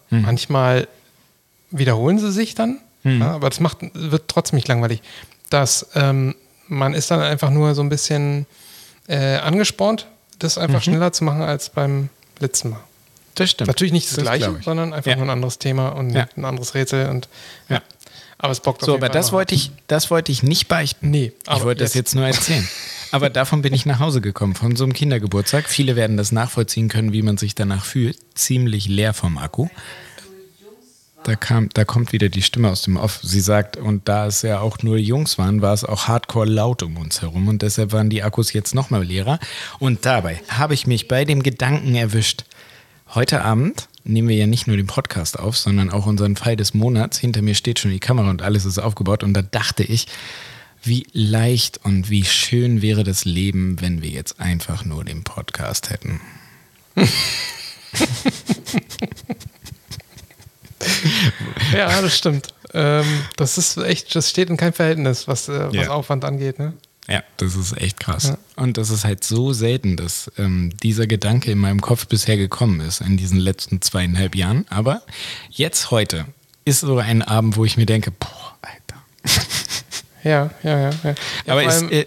[0.09, 0.19] Mhm.
[0.19, 0.21] Mhm.
[0.25, 0.87] Manchmal
[1.71, 3.21] wiederholen sie sich dann, mhm.
[3.21, 5.01] ja, aber das macht, wird trotzdem nicht langweilig.
[5.49, 6.35] Das, ähm,
[6.67, 8.45] man ist dann einfach nur so ein bisschen
[9.07, 10.07] äh, angespornt
[10.39, 10.83] das einfach mhm.
[10.83, 12.79] schneller zu machen als beim letzten Mal.
[13.35, 13.67] Das stimmt.
[13.67, 15.17] Natürlich nicht das, das Gleiche, sondern einfach ja.
[15.17, 16.27] nur ein anderes Thema und ja.
[16.35, 17.29] ein anderes Rätsel und
[17.69, 17.81] ja.
[18.39, 21.09] Aber es bockt auf So, aber das wollte ich, das wollte ich nicht beichten.
[21.09, 21.91] Nee, ich wollte jetzt.
[21.91, 22.67] das jetzt nur erzählen.
[23.11, 25.67] aber davon bin ich nach Hause gekommen, von so einem Kindergeburtstag.
[25.67, 28.17] Viele werden das nachvollziehen können, wie man sich danach fühlt.
[28.35, 29.69] Ziemlich leer vom Akku.
[31.27, 33.19] Da, kam, da kommt wieder die Stimme aus dem Off.
[33.21, 36.83] Sie sagt, und da es ja auch nur Jungs waren, war es auch hardcore laut
[36.83, 39.37] um uns herum und deshalb waren die Akkus jetzt nochmal leerer.
[39.77, 42.45] Und dabei habe ich mich bei dem Gedanken erwischt.
[43.13, 46.73] Heute Abend nehmen wir ja nicht nur den Podcast auf, sondern auch unseren Fall des
[46.73, 47.17] Monats.
[47.17, 49.21] Hinter mir steht schon die Kamera und alles ist aufgebaut.
[49.21, 50.07] Und da dachte ich,
[50.81, 55.89] wie leicht und wie schön wäre das Leben, wenn wir jetzt einfach nur den Podcast
[55.89, 56.21] hätten.
[61.73, 62.49] ja, das stimmt.
[62.73, 65.89] Ähm, das ist echt, das steht in keinem Verhältnis, was, äh, was ja.
[65.89, 66.59] Aufwand angeht.
[66.59, 66.73] Ne?
[67.07, 68.25] Ja, das ist echt krass.
[68.25, 68.37] Ja.
[68.57, 72.81] Und das ist halt so selten, dass ähm, dieser Gedanke in meinem Kopf bisher gekommen
[72.81, 74.65] ist in diesen letzten zweieinhalb Jahren.
[74.69, 75.01] Aber
[75.49, 76.25] jetzt heute
[76.65, 79.01] ist so ein Abend, wo ich mir denke, boah, Alter.
[80.23, 80.89] Ja, ja, ja.
[81.03, 81.15] ja.
[81.45, 82.05] Aber es, äh,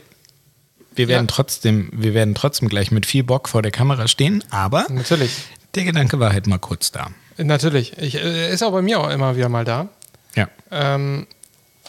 [0.94, 1.34] wir werden ja.
[1.34, 5.32] trotzdem, wir werden trotzdem gleich mit viel Bock vor der Kamera stehen, aber Natürlich.
[5.74, 7.10] Der Gedanke war halt mal kurz da.
[7.36, 7.96] Natürlich.
[7.98, 9.88] Ich, äh, ist auch bei mir auch immer wieder mal da.
[10.34, 10.48] Ja.
[10.70, 11.26] Ähm,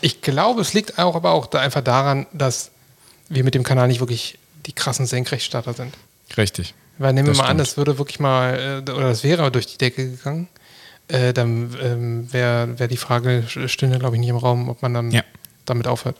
[0.02, 2.72] ich glaube, es liegt auch aber auch da einfach daran, dass
[3.30, 5.94] wir mit dem Kanal nicht wirklich die krassen Senkrechtstarter sind.
[6.38, 6.74] Richtig.
[6.98, 7.50] Weil nehmen wir mal stimmt.
[7.50, 10.48] an, das würde wirklich mal, äh, oder das wäre durch die Decke gegangen,
[11.08, 14.94] äh, dann ähm, wäre wär die Frage, stünde glaube ich nicht im Raum, ob man
[14.94, 15.24] dann ja.
[15.66, 16.18] damit aufhört.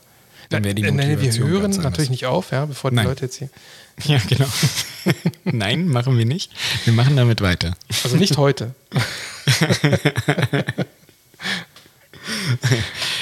[0.52, 3.08] Dann wäre die Motivation Wir hören natürlich nicht auf, ja, bevor die Nein.
[3.08, 3.50] Leute jetzt hier.
[4.06, 4.48] Ja, genau.
[5.44, 6.52] Nein, machen wir nicht.
[6.86, 7.76] Wir machen damit weiter.
[8.04, 8.74] Also nicht heute.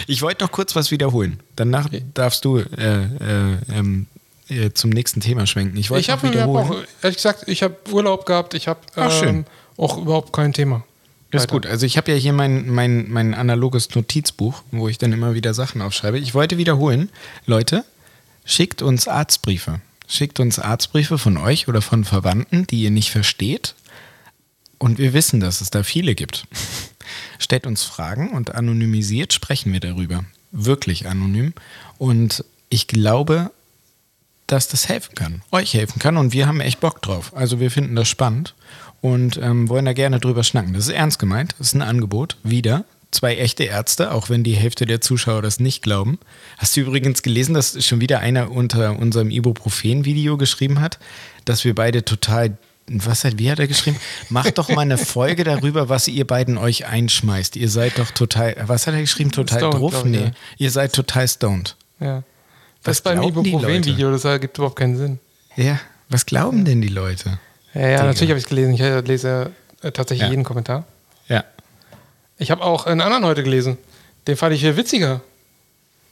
[0.08, 1.42] ich wollte noch kurz was wiederholen.
[1.58, 2.06] Danach okay.
[2.14, 2.64] darfst du äh,
[3.04, 4.06] äh, ähm,
[4.48, 5.76] äh, zum nächsten Thema schwenken.
[5.76, 6.70] Ich wollte noch wiederholen.
[6.70, 8.54] Hab auch, ehrlich gesagt, ich habe Urlaub gehabt.
[8.54, 10.86] Ich habe ähm, auch überhaupt kein Thema.
[11.32, 11.68] Das ist gut.
[11.68, 15.54] Also ich habe ja hier mein, mein, mein analoges Notizbuch, wo ich dann immer wieder
[15.54, 16.18] Sachen aufschreibe.
[16.18, 17.10] Ich wollte wiederholen,
[17.46, 17.86] Leute,
[18.46, 19.82] schickt uns Arztbriefe.
[20.08, 23.76] Schickt uns Arztbriefe von euch oder von Verwandten, die ihr nicht versteht.
[24.80, 26.48] Und wir wissen, dass es da viele gibt.
[27.38, 30.26] Stellt uns Fragen und anonymisiert sprechen wir darüber.
[30.52, 31.54] Wirklich anonym.
[32.00, 33.52] Und ich glaube,
[34.48, 36.18] dass das helfen kann, euch helfen kann.
[36.18, 37.36] Und wir haben echt Bock drauf.
[37.36, 38.56] Also wir finden das spannend
[39.02, 40.74] und ähm, wollen da gerne drüber schnacken.
[40.74, 41.56] Das ist ernst gemeint.
[41.58, 42.38] Das ist ein Angebot.
[42.44, 46.20] Wieder zwei echte Ärzte, auch wenn die Hälfte der Zuschauer das nicht glauben.
[46.58, 51.00] Hast du übrigens gelesen, dass schon wieder einer unter unserem Ibuprofen-Video geschrieben hat,
[51.46, 52.58] dass wir beide total
[52.92, 53.98] was hat, wie hat er geschrieben?
[54.30, 57.56] Macht doch mal eine Folge darüber, was ihr beiden euch einschmeißt.
[57.56, 59.32] Ihr seid doch total, was hat er geschrieben?
[59.32, 60.06] Total stoned, drauf?
[60.06, 60.32] Nee, ja.
[60.58, 61.76] ihr seid total stoned.
[62.00, 62.24] Ja.
[62.84, 65.20] Was das beim Ibuprofen-Video, das ergibt überhaupt keinen Sinn.
[65.56, 67.40] Ja, was glauben denn die Leute?
[67.80, 68.74] Ja, ja natürlich habe ich es gelesen.
[68.74, 70.30] Ich lese äh, tatsächlich ja.
[70.30, 70.86] jeden Kommentar.
[71.28, 71.44] Ja.
[72.38, 73.78] Ich habe auch einen anderen heute gelesen.
[74.28, 75.22] Den fand ich witziger.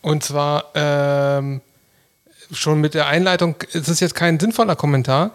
[0.01, 1.61] Und zwar ähm,
[2.51, 5.31] schon mit der Einleitung, es ist jetzt kein sinnvoller Kommentar,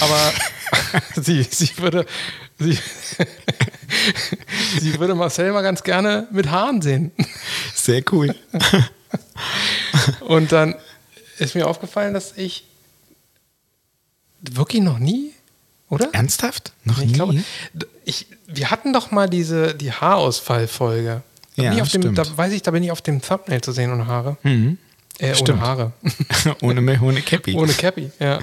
[0.00, 0.32] aber
[1.14, 2.06] sie, sie würde.
[2.58, 2.78] Sie
[4.80, 7.12] Sie würde Marcel mal ganz gerne mit Haaren sehen.
[7.74, 8.34] Sehr cool.
[10.20, 10.74] Und dann
[11.38, 12.66] ist mir aufgefallen, dass ich
[14.40, 15.32] wirklich noch nie,
[15.88, 16.08] oder?
[16.12, 16.72] Ernsthaft?
[16.84, 17.12] Noch ich nie?
[17.12, 17.44] glaube,
[18.04, 21.22] ich, wir hatten doch mal diese die Haarausfallfolge.
[21.56, 22.18] Ja, bin dem, stimmt.
[22.18, 24.36] da weiß ich, da bin ich auf dem Thumbnail zu sehen ohne Haare.
[24.42, 24.78] Mhm.
[25.18, 25.60] Äh, ohne.
[25.60, 25.92] Haare.
[26.60, 27.54] ohne, ohne Cappy.
[27.54, 28.40] ohne Cappy, ja.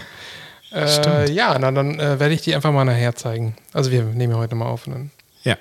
[0.72, 1.30] Äh, Stimmt.
[1.30, 3.56] ja, na, dann äh, werde ich die einfach mal nachher zeigen.
[3.74, 4.88] Also wir nehmen ja heute mal auf.
[4.88, 5.12] Und dann
[5.44, 5.56] Ja.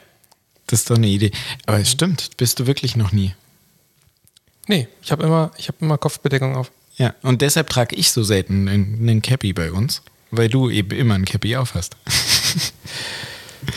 [0.66, 1.30] Das ist doch eine Idee.
[1.66, 3.34] Aber es stimmt, bist du wirklich noch nie.
[4.68, 6.70] nee, ich habe immer, ich habe immer Kopfbedeckung auf.
[6.96, 10.00] Ja, und deshalb trage ich so selten einen, einen Cappy bei uns,
[10.32, 11.96] weil du eben immer einen Cappy auf hast.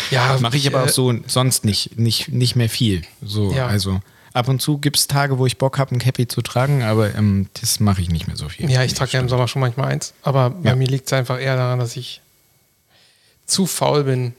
[0.10, 3.04] Ja, Mache ich aber äh, auch so sonst nicht, nicht, nicht mehr viel.
[3.22, 3.68] So, Ja.
[3.68, 4.00] also
[4.34, 7.13] ab und zu gibt es Tage, wo ich Bock habe, ein Cappy zu tragen, aber
[7.13, 8.70] ähm, das mache ich nicht mehr so viel.
[8.72, 10.15] Ja, ich trage ja im Sommer schon manchmal eins.
[10.24, 10.76] Aber bei Ja.
[10.76, 12.22] mir liegt es einfach eher daran, dass ich
[13.46, 14.34] zu faul bin,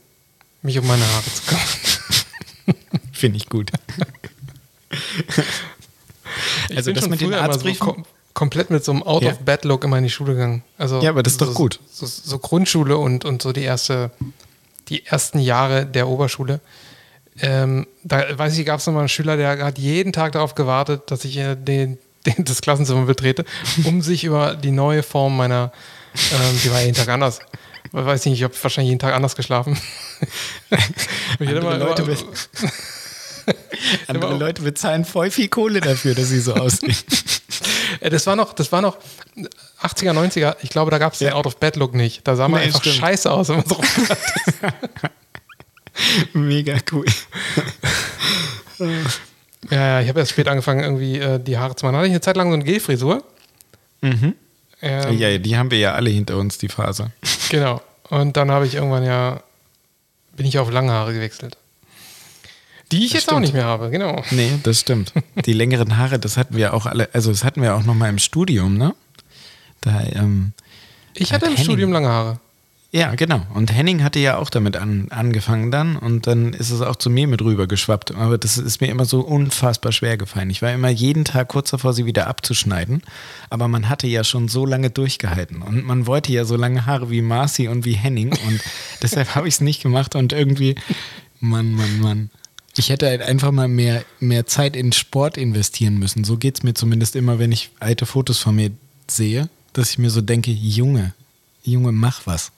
[0.62, 2.82] mich um meine Haare zu kümmern.
[3.12, 3.70] Finde ich gut.
[6.68, 8.04] Ich Also bin das mit den so Arztbriefen- kom
[8.36, 10.62] komplett mit so einem Out-of-Bed-Look immer in die Schule gegangen.
[10.76, 11.80] Also Ja, aber das ist so, doch gut.
[11.90, 14.10] So, so Grundschule und, und so die erste,
[14.90, 16.60] die ersten Jahre der Oberschule.
[17.40, 20.54] Ähm, da weiß ich, gab es noch mal einen Schüler, der hat jeden Tag darauf
[20.54, 21.96] gewartet, dass ich äh, den,
[22.26, 23.46] den, das Klassenzimmer betrete,
[23.84, 25.72] um sich über die neue Form meiner,
[26.32, 27.40] ähm, die war jeden Tag anders.
[27.86, 29.78] Ich weiß nicht, ich habe wahrscheinlich jeden Tag anders geschlafen.
[31.38, 32.16] Ich Andere immer- Leute, immer-
[34.08, 36.94] andere Leute bezahlen voll viel Kohle dafür, dass sie so aussehen.
[38.00, 38.96] Äh, Das war noch, das war noch
[39.82, 40.56] 80er, 90er.
[40.62, 41.34] Ich glaube, da gab es den Ja.
[41.34, 42.26] Out-of-Bed-Look nicht.
[42.26, 42.96] Da sah man Nee, einfach stimmt.
[42.96, 43.80] scheiße aus, wenn man so
[46.34, 47.06] Mega cool.
[49.70, 51.94] Ja, ja, ich habe erst spät angefangen, irgendwie äh, die Haare zu machen.
[51.94, 53.24] Da hatte ich eine Zeit lang so eine Gelfrisur.
[54.02, 54.34] Ähm,
[55.18, 57.10] Ja, die haben wir ja alle hinter uns, die Phase.
[57.48, 57.80] Genau.
[58.10, 59.40] Und dann habe ich irgendwann ja,
[60.36, 61.56] bin ich auf lange Haare gewechselt.
[62.92, 63.40] Die ich jetzt auch stimmt.
[63.42, 64.22] nicht mehr habe, genau.
[64.30, 65.12] Nee, das stimmt.
[65.44, 68.08] Die längeren Haare, das hatten wir auch alle, also das hatten wir auch noch mal
[68.08, 68.94] im Studium, ne?
[69.80, 70.52] Da, ähm,
[71.14, 71.64] Ich hatte Hat im Henning.
[71.64, 72.38] Studium lange Haare.
[72.92, 73.42] ja, genau.
[73.54, 77.10] Und Henning hatte ja auch damit an, angefangen dann und dann ist es auch zu
[77.10, 78.14] mir mit rüber geschwappt.
[78.14, 80.48] Aber das ist mir immer so unfassbar schwer gefallen.
[80.50, 83.02] Ich war immer jeden Tag kurz davor, sie wieder abzuschneiden.
[83.50, 87.10] Aber man hatte ja schon so lange durchgehalten und man wollte ja so lange Haare
[87.10, 88.60] wie Marci und wie Henning und
[89.02, 90.76] deshalb habe ich es nicht gemacht und irgendwie,
[91.40, 92.30] Mann, Mann, Mann.
[92.78, 96.24] Ich hätte halt einfach mal mehr, mehr Zeit in Sport investieren müssen.
[96.24, 98.70] So geht es mir zumindest immer, wenn ich alte Fotos von mir
[99.08, 101.14] sehe, dass ich mir so denke, Junge,
[101.62, 102.52] Junge, mach was.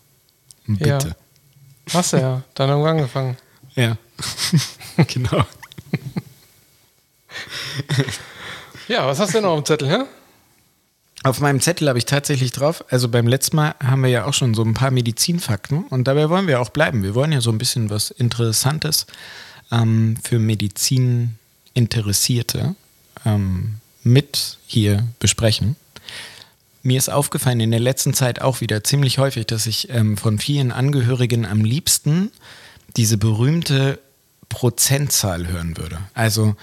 [0.66, 0.88] Bitte.
[0.88, 1.94] Ja.
[1.94, 3.36] Hast du ja, dann irgendwann angefangen.
[3.74, 3.96] Ja.
[5.06, 5.44] genau.
[8.88, 10.04] Ja, was hast du denn noch auf dem Zettel, hä?
[11.24, 14.32] Auf meinem Zettel habe ich tatsächlich drauf, also beim letzten Mal haben wir ja auch
[14.32, 17.02] schon so ein paar Medizinfakten und dabei wollen wir auch bleiben.
[17.02, 19.06] Wir wollen ja so ein bisschen was Interessantes
[19.70, 22.74] ähm, für Medizininteressierte
[23.24, 25.76] ähm, mit hier besprechen.
[26.82, 30.38] Mir ist aufgefallen in der letzten Zeit auch wieder ziemlich häufig, dass ich ähm, von
[30.38, 32.30] vielen Angehörigen am liebsten
[32.96, 33.98] diese berühmte
[34.48, 35.98] Prozentzahl hören würde.
[36.14, 36.56] Also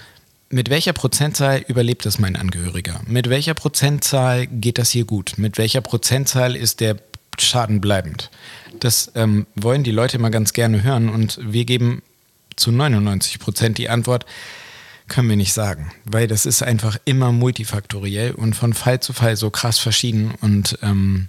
[0.48, 3.00] mit welcher Prozentzahl überlebt es mein Angehöriger?
[3.06, 5.34] Mit welcher Prozentzahl geht das hier gut?
[5.36, 6.96] Mit welcher Prozentzahl ist der
[7.38, 8.30] Schaden bleibend?
[8.80, 12.02] Das ähm, wollen die Leute immer ganz gerne hören und wir geben
[12.56, 14.26] zu 99 Prozent die Antwort,
[15.08, 19.36] können wir nicht sagen, weil das ist einfach immer multifaktoriell und von Fall zu Fall
[19.36, 21.28] so krass verschieden und ähm,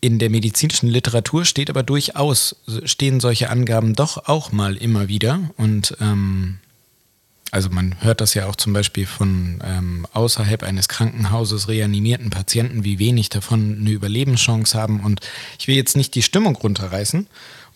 [0.00, 5.50] in der medizinischen Literatur steht aber durchaus, stehen solche Angaben doch auch mal immer wieder
[5.56, 6.58] und ähm,
[7.50, 12.84] also man hört das ja auch zum Beispiel von ähm, außerhalb eines Krankenhauses reanimierten Patienten,
[12.84, 15.00] wie wenig davon eine Überlebenschance haben.
[15.00, 15.20] Und
[15.58, 17.26] ich will jetzt nicht die Stimmung runterreißen.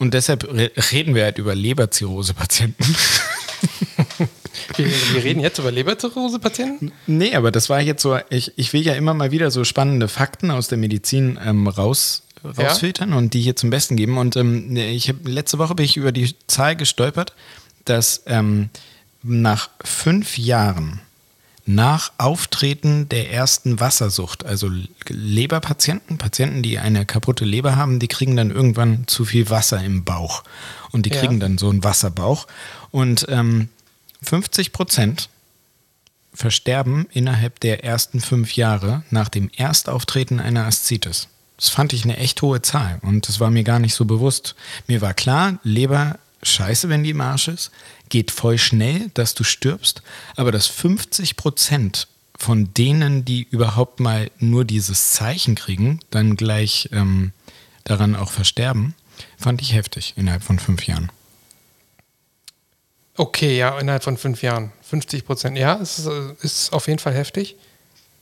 [0.03, 2.85] Und deshalb re reden wir halt über Leberzirrhose-Patienten.
[4.77, 6.93] Wir, wir reden jetzt über Leberzirrhose-Patienten.
[7.07, 10.09] nee, aber das war jetzt so, ich, ich will ja immer mal wieder so spannende
[10.09, 14.19] Fakten aus der Medizin ähm, raus, rausfiltern und die hier zum Besten geben.
[14.19, 17.35] Und ähm, ich hab, letzte Woche bin ich über die Zahl gestolpert,
[17.85, 18.71] dass ähm,
[19.23, 21.01] nach fünf Jahren
[21.65, 24.71] nach Auftreten der ersten Wassersucht, also
[25.09, 30.03] Leberpatienten, Patienten, die eine kaputte Leber haben, die kriegen dann irgendwann zu viel Wasser im
[30.05, 30.43] Bauch
[30.91, 31.21] und die Ja.
[31.21, 32.47] kriegen dann so einen Wasserbauch.
[32.91, 33.69] Und ähm,
[34.23, 35.29] 50 Prozent
[36.35, 41.29] versterben innerhalb der ersten fünf Jahre nach dem Erstauftreten einer Aszites.
[41.59, 44.57] Das fand ich eine echt hohe Zahl und das war mir gar nicht so bewusst.
[44.89, 47.71] Mir war klar, Leber scheiße, wenn die im Arsch ist,
[48.09, 50.03] geht voll schnell, dass du stirbst,
[50.37, 56.89] aber dass 50 Prozent von denen, die überhaupt mal nur dieses Zeichen kriegen, dann gleich
[56.93, 57.33] ähm,
[57.85, 58.95] daran auch versterben,
[59.39, 61.11] fand ich heftig innerhalb von fünf Jahren.
[63.17, 64.73] Okay, ja, innerhalb von fünf Jahren.
[64.83, 65.59] 50 Prozent.
[65.59, 67.57] Ja, es ist, äh, ist auf jeden Fall heftig.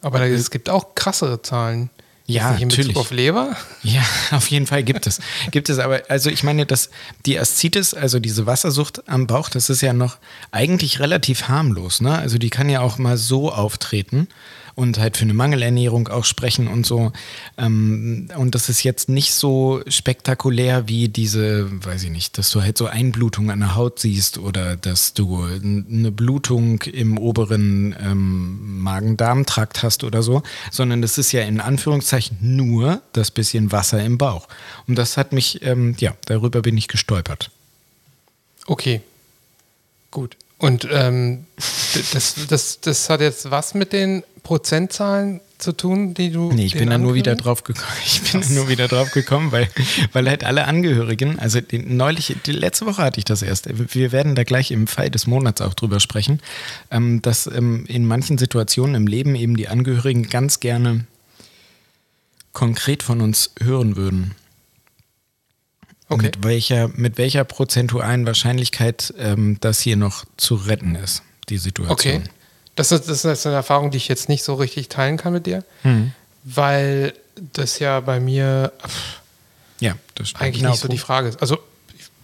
[0.03, 1.91] Aber es gibt auch krassere Zahlen.
[2.33, 2.89] Ja, natürlich.
[2.89, 3.57] Bezug auf Leber.
[3.83, 5.21] Ja, auf jeden Fall gibt es.
[5.51, 6.91] gibt es aber, also ich meine, dass
[7.27, 10.19] die Aszites, also diese Wassersucht am Bauch, das ist ja noch
[10.51, 12.01] eigentlich relativ harmlos.
[12.01, 12.17] Ne?
[12.17, 14.29] Also die kann ja auch mal so auftreten
[14.81, 17.13] und halt für eine Mangelernährung auch sprechen und so.
[17.59, 22.63] Ähm, und das ist jetzt nicht so spektakulär wie diese, weiß ich nicht, dass du
[22.63, 28.81] halt so Einblutung an der Haut siehst oder dass du eine Blutung im oberen ähm,
[28.81, 34.17] Magen-Darm-Trakt hast oder so, sondern das ist ja in Anführungszeichen nur das bisschen Wasser im
[34.17, 34.49] Bauch.
[34.87, 37.51] Und das hat mich, ähm, ja, darüber bin ich gestolpert.
[38.67, 39.03] Okay.
[40.11, 40.39] Gut.
[40.61, 41.47] Und ähm,
[42.13, 46.53] das, das, das hat jetzt was mit den Prozentzahlen zu tun, die du.
[46.53, 47.87] Nee, ich bin da nur wieder drauf gekommen.
[48.05, 49.69] Ich bin nur wieder drauf gekommen, weil,
[50.13, 53.69] weil halt alle Angehörigen, also die, neulich, die letzte Woche hatte ich das erst.
[53.95, 56.41] Wir werden da gleich im Fall des Monats auch drüber sprechen,
[56.91, 61.07] ähm, dass ähm, in manchen Situationen im Leben eben die Angehörigen ganz gerne
[62.53, 64.35] konkret von uns hören würden.
[66.11, 66.23] Okay.
[66.27, 71.93] Mit welcher, mit welcher prozentualen Wahrscheinlichkeit ähm, das hier noch zu retten ist, die Situation.
[71.93, 72.21] Okay.
[72.75, 75.47] Das ist, das ist eine Erfahrung, die ich jetzt nicht so richtig teilen kann mit
[75.47, 76.13] dir, Mhm.
[76.45, 77.13] weil
[77.53, 78.73] das ja bei mir
[79.79, 80.43] Ja, das stimmt.
[80.43, 81.41] eigentlich Genau, nicht so die Frage ist.
[81.41, 81.59] Also,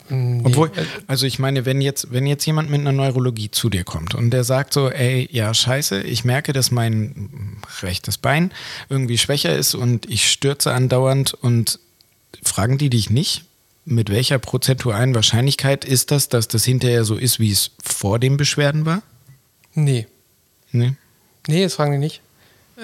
[0.09, 3.71] nee, Obwohl, äh, also ich meine, wenn jetzt, wenn jetzt jemand mit einer Neurologie zu
[3.71, 8.51] dir kommt und der sagt so, ey, ja, scheiße, ich merke, dass mein rechtes Bein
[8.89, 11.79] irgendwie schwächer ist und ich stürze andauernd und
[12.43, 13.45] fragen die dich nicht,
[13.87, 18.37] mit welcher prozentualen Wahrscheinlichkeit ist das, dass das hinterher so ist, wie es vor den
[18.37, 19.03] Beschwerden war?
[19.75, 20.07] nee.
[20.73, 20.95] Nee.
[21.49, 22.21] Nee, das fragen die nicht.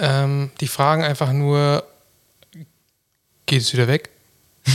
[0.01, 1.85] Ähm, die fragen einfach nur,
[3.45, 4.09] geht es wieder weg?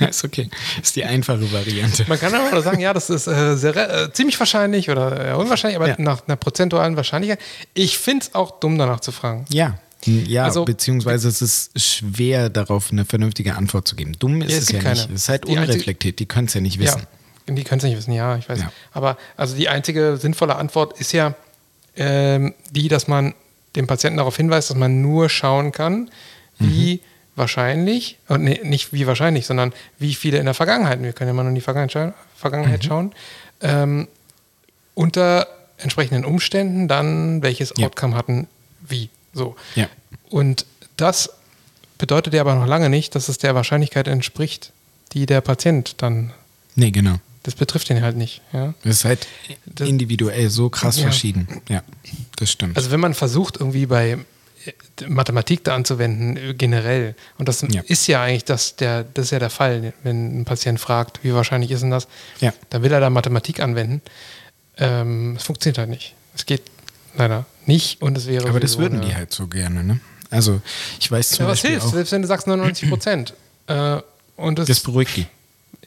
[0.00, 0.48] Ja, ist okay.
[0.80, 2.04] Ist die einfache Variante.
[2.06, 5.34] Man kann aber nur sagen, ja, das ist äh, sehr, äh, ziemlich wahrscheinlich oder äh,
[5.34, 5.96] unwahrscheinlich, aber Ja.
[5.98, 7.40] nach einer prozentualen Wahrscheinlichkeit.
[7.74, 9.44] Ich finde es auch dumm, danach zu fragen.
[9.48, 9.76] Ja.
[10.04, 14.12] Ja, Also- beziehungsweise es ist schwer, darauf eine vernünftige Antwort zu geben.
[14.18, 15.02] Dumm ist Ja, es, es ja gibt nicht.
[15.02, 15.14] keine.
[15.14, 16.18] Es ist halt Die unreflektiert.
[16.18, 17.02] Die können es ja nicht wissen.
[17.48, 18.60] Ja, die können es nicht wissen, ja, ich weiß.
[18.60, 18.72] Ja.
[18.92, 21.34] Aber also die einzige sinnvolle Antwort ist ja
[21.96, 23.34] ähm, die, dass man
[23.74, 26.10] dem Patienten darauf hinweist, dass man nur schauen kann,
[26.60, 27.00] wie Mhm.
[27.34, 31.34] wahrscheinlich, und nee, nicht wie wahrscheinlich, sondern wie viele in der Vergangenheit, wir können ja
[31.34, 32.86] mal nur in die Vergangenheit, scha Vergangenheit Mhm.
[32.86, 33.12] schauen,
[33.62, 34.08] ähm,
[34.94, 37.76] unter entsprechenden Umständen dann welches.
[37.76, 38.46] Outcome hatten,
[38.88, 39.10] wie.
[39.32, 39.56] So.
[39.74, 39.88] Ja.
[40.30, 41.30] Und das
[41.98, 44.72] bedeutet ja aber noch lange nicht, dass es der Wahrscheinlichkeit entspricht,
[45.12, 46.32] die der Patient dann
[46.76, 47.16] Nee, genau.
[47.42, 48.40] das betrifft ihn halt nicht.
[48.52, 48.74] Ja?
[48.84, 49.26] Das ist halt
[49.66, 51.04] Das- individuell so krass Ja.
[51.04, 51.48] verschieden.
[51.68, 51.82] Ja,
[52.36, 52.76] das stimmt.
[52.76, 54.18] Also wenn man versucht, irgendwie bei
[54.64, 57.80] äh, Mathematik da anzuwenden, äh, generell, und das Ja.
[57.86, 61.32] ist ja eigentlich das, der, das ist ja der Fall, wenn ein Patient fragt, wie
[61.32, 62.06] wahrscheinlich ist denn das,
[62.40, 62.52] Ja.
[62.70, 64.02] dann will er da Mathematik anwenden.
[64.76, 66.14] Ähm, Es funktioniert halt nicht.
[66.34, 66.62] Es geht
[67.16, 68.48] leider nicht und es wäre.
[68.48, 70.00] Aber das würden die halt so gerne, ne?
[70.30, 70.60] Also,
[71.00, 73.34] ich weiß zum Ja, was hilft, selbst wenn du sagst 99 Prozent.
[73.66, 74.00] äh,
[74.36, 75.26] und das, das beruhigt die.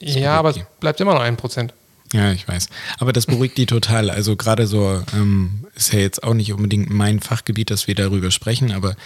[0.00, 1.72] ja, aber es beruhigt bleibt immer noch ein Prozent.
[2.12, 2.68] Ja, ich weiß.
[2.98, 4.10] Aber das beruhigt die total.
[4.10, 8.30] Also gerade so, ähm, ist ja jetzt auch nicht unbedingt mein Fachgebiet, dass wir darüber
[8.30, 8.96] sprechen, aber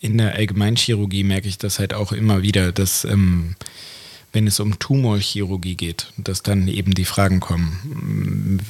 [0.00, 3.56] in der Allgemeinchirurgie merke ich das halt auch immer wieder, dass ähm,
[4.36, 8.60] wenn es um Tumorchirurgie geht, dass dann eben die Fragen kommen,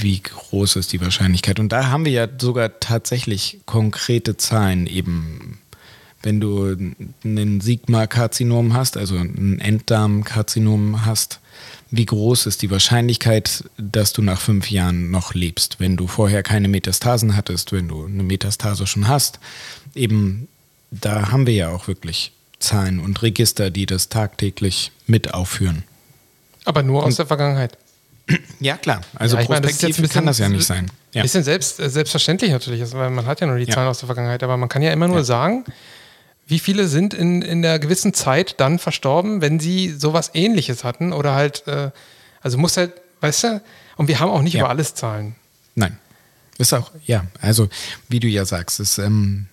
[0.00, 1.60] wie groß ist die Wahrscheinlichkeit?
[1.60, 5.58] Und da haben wir ja sogar tatsächlich konkrete Zahlen eben
[6.24, 6.74] wenn du
[7.22, 11.38] ein Sigma-Karzinom hast, also ein Enddarmkarzinom hast,
[11.90, 16.42] wie groß ist die Wahrscheinlichkeit, dass du nach fünf Jahren noch lebst, wenn du vorher
[16.42, 19.38] keine Metastasen hattest, wenn du eine Metastase schon hast?
[19.94, 20.48] Eben,
[20.90, 25.84] da haben wir ja auch wirklich Zahlen und Register, die das tagtäglich mit aufführen.
[26.64, 27.76] Aber nur aus der Vergangenheit.
[28.58, 29.02] Ja, klar.
[29.16, 30.90] Also Ja, ich meine, das jetzt ein kann das ja bisschen- nicht sein.
[31.12, 31.22] Ja.
[31.22, 33.74] Bisschen selbst, äh, selbstverständlich natürlich, also, weil man hat ja nur die Ja.
[33.74, 35.24] Zahlen aus der Vergangenheit, aber man kann ja immer nur Ja.
[35.24, 35.64] sagen,
[36.46, 41.12] wie viele sind in, in der gewissen Zeit dann verstorben, wenn sie sowas ähnliches hatten
[41.12, 41.90] oder halt, äh,
[42.40, 43.62] also muss halt, weißt du,
[43.96, 45.34] und wir haben auch nicht über alles Zahlen.
[45.74, 45.98] Nein.
[46.56, 47.68] Ist auch, ja, also
[48.08, 49.46] wie du ja sagst, ist, ähm,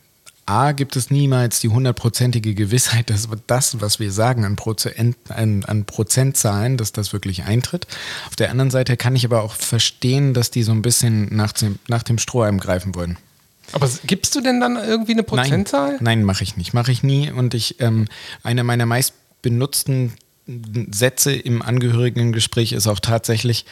[0.45, 5.63] A, gibt es niemals die hundertprozentige Gewissheit, dass das, was wir sagen an, Prozent, an,
[5.65, 7.87] an Prozentzahlen, dass das wirklich eintritt.
[8.27, 11.53] Auf der anderen Seite kann ich aber auch verstehen, dass die so ein bisschen nach
[11.53, 13.17] dem, nach dem Strohhalm greifen wollen.
[13.73, 15.93] Aber gibst du denn dann irgendwie eine Prozentzahl?
[15.93, 16.73] Nein, nein mache ich nicht.
[16.73, 17.31] Mache ich nie.
[17.31, 18.07] Und ich, ähm,
[18.43, 20.13] einer meiner meist benutzten
[20.91, 23.65] Sätze im Angehörigengespräch ist auch tatsächlich,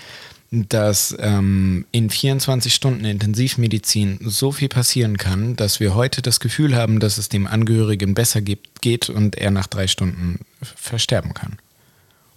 [0.52, 6.76] dass ähm, in 24 Stunden Intensivmedizin so viel passieren kann, dass wir heute das Gefühl
[6.76, 11.60] haben, dass es dem Angehörigen besser geht und er nach drei Stunden versterben kann.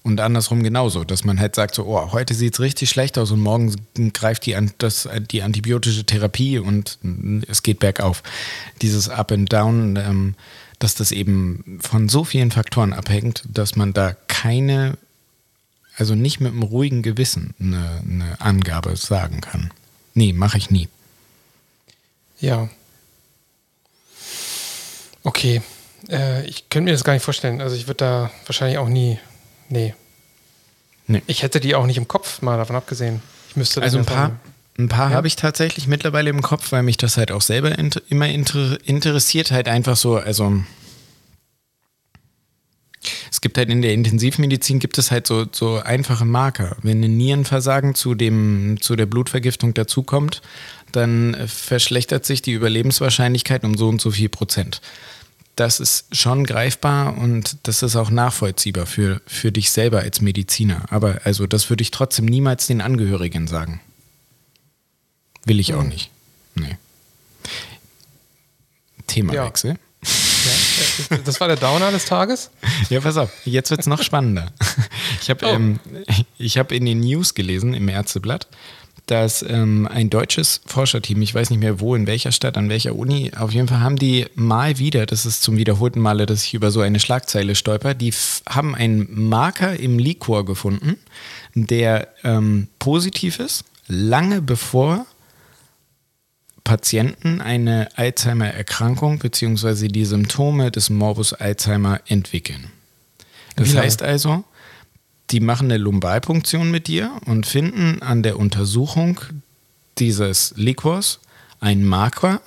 [0.03, 3.31] Und andersrum genauso, dass man halt sagt, so, oh, heute sieht es richtig schlecht aus
[3.31, 3.75] und morgen
[4.13, 6.99] greift die, das, die antibiotische Therapie und
[7.47, 8.23] es geht bergauf.
[8.83, 10.35] Dieses Up and Down, ähm,
[10.81, 14.99] dass das eben von so vielen Faktoren abhängt, dass man da keine,
[15.97, 19.70] also nicht mit einem ruhigen Gewissen eine, eine Angabe sagen kann.
[20.14, 20.88] Nee, mache ich nie.
[22.40, 22.68] Ja.
[25.22, 25.62] Okay.
[26.09, 27.61] Äh, ich könnte mir das gar nicht vorstellen.
[27.61, 29.18] Also ich würde da wahrscheinlich auch nie.
[29.68, 29.95] Nee.
[31.07, 31.22] nee.
[31.26, 33.22] Ich hätte die auch nicht im Kopf, mal davon abgesehen.
[33.49, 34.32] Ich müsste Also ein paar,
[34.78, 35.16] ein paar ja.
[35.16, 38.78] habe ich tatsächlich mittlerweile im Kopf, weil mich das halt auch selber inter immer inter
[38.84, 39.51] interessiert.
[39.51, 40.53] Halt einfach so, also
[43.31, 46.77] es gibt halt in der Intensivmedizin gibt es halt so, so einfache Marker.
[46.83, 50.43] Wenn ein Nierenversagen zu, dem, zu der Blutvergiftung dazukommt,
[50.93, 54.81] dann verschlechtert sich die Überlebenswahrscheinlichkeit um so und so viel Prozent.
[55.57, 60.87] Das ist schon greifbar und das ist auch nachvollziehbar für, für dich selber als Mediziner.
[60.91, 63.81] Aber also das würde ich trotzdem niemals den Angehörigen sagen.
[65.45, 66.11] Will ich auch nicht.
[66.55, 66.77] Nee.
[69.07, 69.73] Themawechsel.
[69.73, 69.77] Ja.
[71.24, 72.51] Das war der Downer des Tages?
[72.91, 74.47] Ja, pass auf, jetzt wird es noch spannender.
[75.20, 75.49] Ich habe oh.
[75.49, 75.78] ähm,
[76.41, 78.49] hab in den News gelesen, im Ärzteblatt,
[79.07, 82.95] dass ähm, ein deutsches Forscherteam, ich weiß nicht mehr wo, in welcher Stadt, an welcher
[82.95, 86.55] Uni, auf jeden Fall haben die mal wieder, das ist zum wiederholten Male, dass ich
[86.55, 88.12] über so eine Schlagzeile stolper, die
[88.49, 90.99] haben einen Marker im Liquor gefunden,
[91.55, 95.07] der ähm, positiv ist, lange bevor
[96.65, 99.89] Patienten eine Alzheimer-Erkrankung bzw.
[99.89, 102.71] die Symptome des Morbus Alzheimer entwickeln.
[103.57, 104.45] Das heißt also,
[105.31, 109.21] die machen eine Lumbalpunktion mit dir und finden an der Untersuchung
[109.99, 111.21] dieses Liquors
[111.61, 112.41] einen Marker,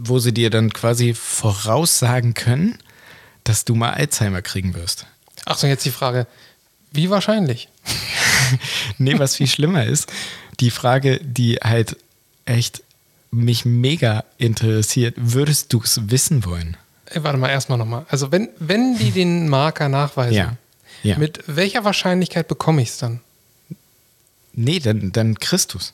[0.00, 2.78] wo sie dir dann quasi voraussagen können,
[3.44, 5.06] dass du mal Alzheimer kriegen wirst.
[5.44, 6.26] Achso, jetzt die Frage,
[6.92, 7.68] wie wahrscheinlich?
[8.98, 10.12] nee, was viel schlimmer ist,
[10.60, 11.96] die Frage, die halt
[12.44, 12.82] echt
[13.30, 15.14] mich mega interessiert.
[15.16, 16.76] Würdest du es wissen wollen?
[17.08, 18.06] Hey, warte mal, erstmal nochmal.
[18.08, 20.56] Also, wenn, wenn die den Marker nachweisen, ja.
[21.02, 21.18] Ja.
[21.18, 23.20] mit welcher Wahrscheinlichkeit bekomme ich es dann?
[24.52, 25.92] Nee, dann, dann Christus.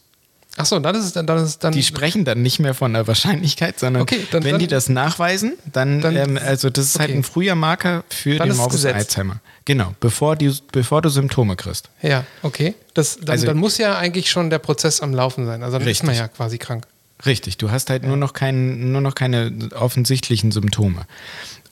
[0.57, 1.73] Achso, dann ist es dann, dann, ist dann.
[1.73, 4.91] Die sprechen dann nicht mehr von der Wahrscheinlichkeit, sondern okay, dann, wenn dann, die das
[4.91, 7.15] nachweisen, dann, dann ähm, also das ist halt okay.
[7.15, 9.41] halt ein früher Marker für den Morbus Alzheimer.
[9.65, 11.89] Genau, bevor, die, bevor du Symptome kriegst.
[12.03, 12.75] Ja, okay.
[12.93, 15.63] Das, dann, also, muss ja eigentlich schon der Prozess am Laufen sein.
[15.63, 16.03] Also dann richtig.
[16.03, 16.87] ist man ja quasi krank.
[17.25, 18.09] Richtig, du hast halt ja.
[18.09, 21.07] nur, noch kein, nur noch keine offensichtlichen Symptome.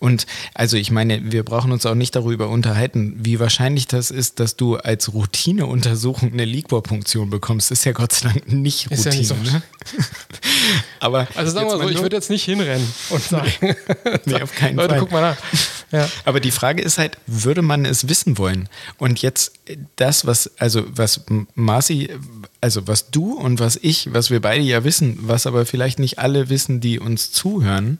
[0.00, 4.40] Und also ich meine, wir brauchen uns auch nicht darüber unterhalten, wie wahrscheinlich das ist,
[4.40, 7.70] dass du als Routineuntersuchung eine Liquor-Punktion bekommst.
[7.70, 8.98] Ist ja Gott sei Dank nicht Routine.
[8.98, 9.34] Ist ja nicht so.
[9.34, 9.62] Ne?
[11.00, 13.52] Aber also sagen wir mal so, ich würde jetzt nicht hinrennen und sagen,
[14.24, 15.00] nee, auf keinen Leute, Fall.
[15.00, 15.36] guck mal nach.
[15.92, 16.08] Ja.
[16.24, 18.70] Aber die Frage ist halt, würde man es wissen wollen?
[18.96, 19.52] Und jetzt
[19.96, 21.22] das, was, also was
[21.54, 22.08] Marci,
[22.62, 26.18] also was du und was ich, was wir beide ja wissen, was aber vielleicht nicht
[26.18, 27.98] alle wissen, die uns zuhören,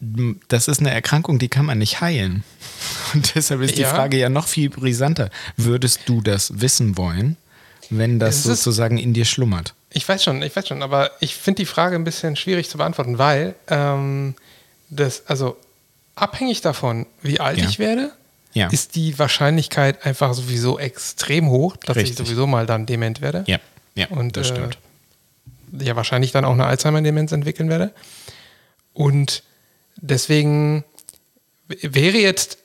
[0.00, 2.44] das ist eine Erkrankung, die kann man nicht heilen.
[3.14, 3.88] Und deshalb ist ja.
[3.88, 5.30] die Frage ja noch viel brisanter.
[5.56, 7.36] Würdest du das wissen wollen,
[7.90, 9.74] wenn das sozusagen in dir schlummert?
[9.90, 12.76] Ich weiß schon, ich weiß schon, aber ich finde die Frage ein bisschen schwierig zu
[12.76, 14.34] beantworten, weil ähm,
[14.90, 15.56] das, also
[16.14, 17.68] abhängig davon, wie alt ja.
[17.68, 18.12] ich werde,
[18.52, 18.68] ja.
[18.68, 22.12] ist die Wahrscheinlichkeit einfach sowieso extrem hoch, dass Richtig.
[22.12, 23.44] ich sowieso mal dann dement werde.
[23.46, 23.58] Ja,
[23.94, 24.78] ja und, das stimmt.
[25.78, 27.92] Äh, ja, wahrscheinlich dann auch eine Alzheimer-Demenz entwickeln werde.
[28.92, 29.42] Und
[29.96, 30.84] Deswegen
[31.68, 32.58] wäre jetzt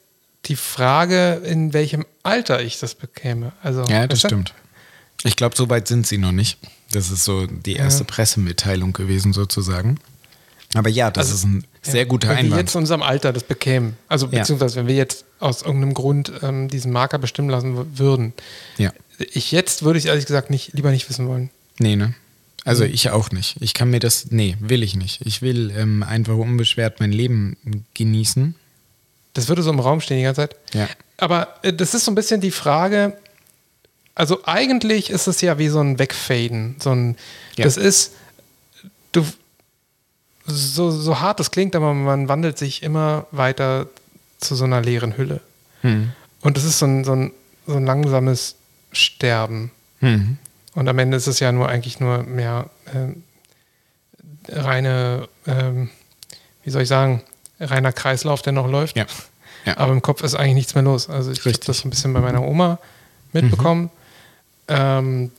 [0.45, 3.53] die Frage, in welchem Alter ich das bekäme.
[3.61, 4.53] Also, ja, das stimmt.
[5.23, 6.57] Ich glaube, so weit sind sie noch nicht.
[6.91, 8.07] Das ist so die erste ja.
[8.07, 9.99] Pressemitteilung gewesen, sozusagen.
[10.73, 12.51] Aber ja, das also, ist ein sehr ja, guter wenn Einwand.
[12.51, 15.93] Wenn wir jetzt in unserem Alter das bekämen, also beziehungsweise wenn wir jetzt aus irgendeinem
[15.93, 18.34] Grund ähm, diesen Marker bestimmen lassen würden,
[18.77, 18.91] ja.
[19.17, 21.49] ich jetzt würde ich ehrlich gesagt nicht, lieber nicht wissen wollen.
[21.77, 22.13] Nee, ne?
[22.64, 23.55] Also ich auch nicht.
[23.59, 25.26] Ich kann mir das, nee, will ich nicht.
[25.26, 27.57] Ich will ähm, einfach unbeschwert mein Leben
[27.95, 28.55] genießen.
[29.34, 30.55] Das würde so im Raum stehen die ganze Zeit.
[30.74, 30.88] Ja.
[31.18, 33.18] Aber äh, das ist so ein bisschen die Frage,
[34.14, 36.76] also eigentlich ist es ja wie so ein Wegfaden.
[36.80, 37.18] So ein,
[37.55, 37.64] ja.
[37.64, 38.14] Das ist,
[39.12, 39.26] du,
[40.45, 43.88] so, so hart das klingt, aber man wandelt sich immer weiter
[44.39, 45.41] zu so einer leeren Hülle.
[45.82, 46.12] Hm.
[46.41, 47.32] Und das ist so ein, so ein,
[47.66, 48.55] so ein langsames
[48.91, 49.72] Sterben.
[49.99, 50.38] Hm.
[50.74, 53.13] Und am Ende ist es ja nur eigentlich nur mehr äh,
[54.49, 55.89] reine, ähm,
[56.63, 57.24] wie soll ich sagen,
[57.59, 58.95] reiner Kreislauf, der noch läuft.
[58.95, 59.05] Ja.
[59.65, 59.78] ja.
[59.78, 61.09] Aber im Kopf ist eigentlich nichts mehr los.
[61.09, 62.80] Also ich habe das ein bisschen bei meiner Oma
[63.34, 63.84] mitbekommen.
[63.84, 63.89] Mhm.
[64.67, 65.32] Ähm,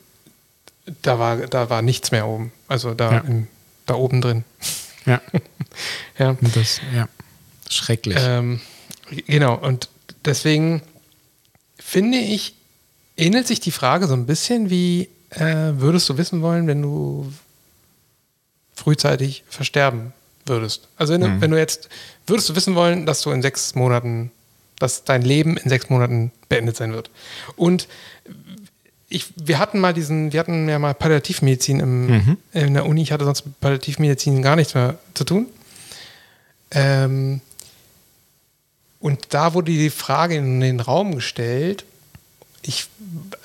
[1.02, 2.52] da, war, da war nichts mehr oben.
[2.68, 3.18] Also da, ja.
[3.20, 3.48] im,
[3.86, 4.44] da oben drin.
[5.06, 5.20] Ja.
[6.18, 6.36] ja.
[6.54, 7.08] Das, ja.
[7.70, 8.18] Schrecklich.
[8.20, 8.60] Ähm,
[9.26, 9.54] genau.
[9.56, 9.88] Und
[10.24, 10.82] deswegen
[11.78, 12.54] finde ich,
[13.16, 17.32] ähnelt sich die Frage so ein bisschen wie, äh, würdest du wissen wollen, wenn du
[18.74, 20.12] frühzeitig versterben
[20.46, 20.88] würdest?
[20.96, 21.40] Also wenn, du, Mhm.
[21.40, 21.88] wenn du jetzt,
[22.26, 24.30] würdest du wissen wollen, dass du in sechs Monaten,
[24.78, 27.10] dass dein Leben in sechs Monaten beendet sein wird?
[27.56, 27.88] Und
[29.08, 32.36] ich, wir hatten mal diesen, wir hatten ja mal Palliativmedizin im, Mhm.
[32.52, 33.02] in der Uni.
[33.02, 35.46] Ich hatte sonst mit Palliativmedizin gar nichts mehr zu tun.
[36.70, 37.40] Ähm,
[39.00, 41.84] und da wurde die Frage in den Raum gestellt.
[42.62, 42.86] Ich,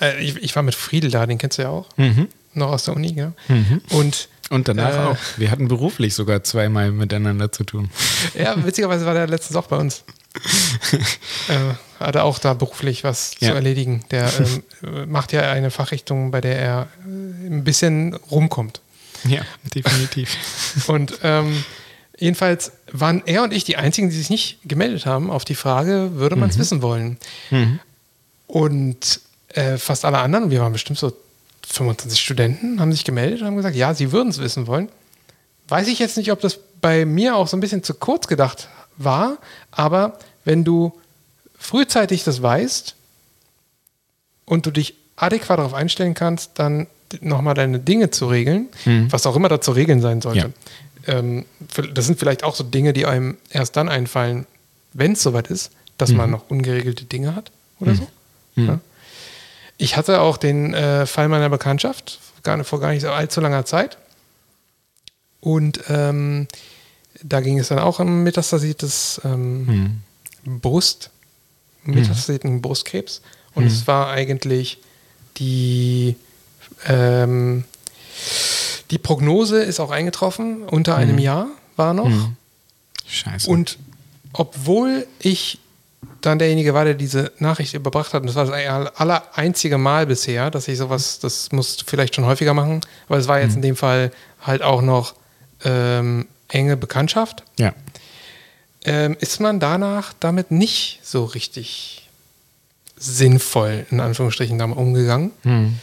[0.00, 2.28] äh, ich, ich war mit Friedel da, den kennst du ja auch, Mhm.
[2.54, 3.32] noch aus der Uni, genau.
[3.48, 3.80] Mhm.
[3.90, 4.98] Und Und danach Äh.
[5.10, 5.16] auch.
[5.36, 7.90] Wir hatten beruflich sogar zweimal miteinander zu tun.
[8.34, 10.04] ja, witzigerweise war der letztens auch bei uns.
[11.48, 13.48] äh, hatte auch da beruflich was Ja.
[13.50, 14.04] zu erledigen.
[14.10, 14.30] Der
[14.84, 18.80] ähm, macht ja eine Fachrichtung, bei der er äh, ein bisschen rumkommt.
[19.24, 19.42] Ja,
[19.74, 20.36] definitiv.
[20.86, 21.64] Und ähm,
[22.16, 26.12] jedenfalls waren er und ich die einzigen, die sich nicht gemeldet haben auf die Frage,
[26.14, 27.18] würde man es wissen wollen.
[27.50, 27.80] Mhm.
[28.48, 31.12] Und äh, fast alle anderen, wir waren bestimmt so
[31.66, 34.88] 25 Studenten, haben sich gemeldet und haben gesagt, ja, sie würden es wissen wollen.
[35.68, 38.68] Weiß ich jetzt nicht, ob das bei mir auch so ein bisschen zu kurz gedacht
[38.96, 39.38] war,
[39.70, 40.92] aber wenn du
[41.58, 42.94] frühzeitig das weißt
[44.46, 46.86] und du dich adäquat darauf einstellen kannst, dann
[47.20, 49.10] nochmal deine Dinge zu regeln, Mhm.
[49.12, 50.52] was auch immer da zu regeln sein sollte.
[51.06, 51.44] Ähm,
[51.94, 54.46] das sind vielleicht auch so Dinge, die einem erst dann einfallen,
[54.94, 58.06] wenn es soweit ist, dass man noch ungeregelte Dinge hat oder so.
[58.66, 58.80] Ja.
[59.76, 63.64] Ich hatte auch den äh, Fall meiner Bekanntschaft gar vor gar nicht so allzu langer
[63.64, 63.98] Zeit.
[65.40, 66.48] Und ähm,
[67.22, 70.02] da ging es dann auch um metastasiertes ähm,
[70.44, 71.10] Brust,
[71.84, 73.22] metastasierten Brustkrebs.
[73.54, 74.78] Und es war eigentlich
[75.36, 76.16] die,
[76.86, 77.64] ähm,
[78.90, 82.10] die Prognose ist auch eingetroffen, unter einem Jahr war noch.
[83.06, 83.50] Scheiße.
[83.50, 83.78] Und
[84.32, 85.58] obwohl ich
[86.20, 90.06] dann derjenige war, der diese Nachricht überbracht hat, und das war das aller einzige Mal
[90.06, 93.56] bisher, dass ich sowas, das musst du vielleicht schon häufiger machen, aber es war jetzt
[93.56, 95.14] in dem Fall halt auch noch
[95.64, 97.72] ähm, enge Bekanntschaft, ja.
[98.84, 102.08] ähm, ist man danach damit nicht so richtig
[102.96, 105.78] sinnvoll, in Anführungsstrichen, damit umgegangen Mhm.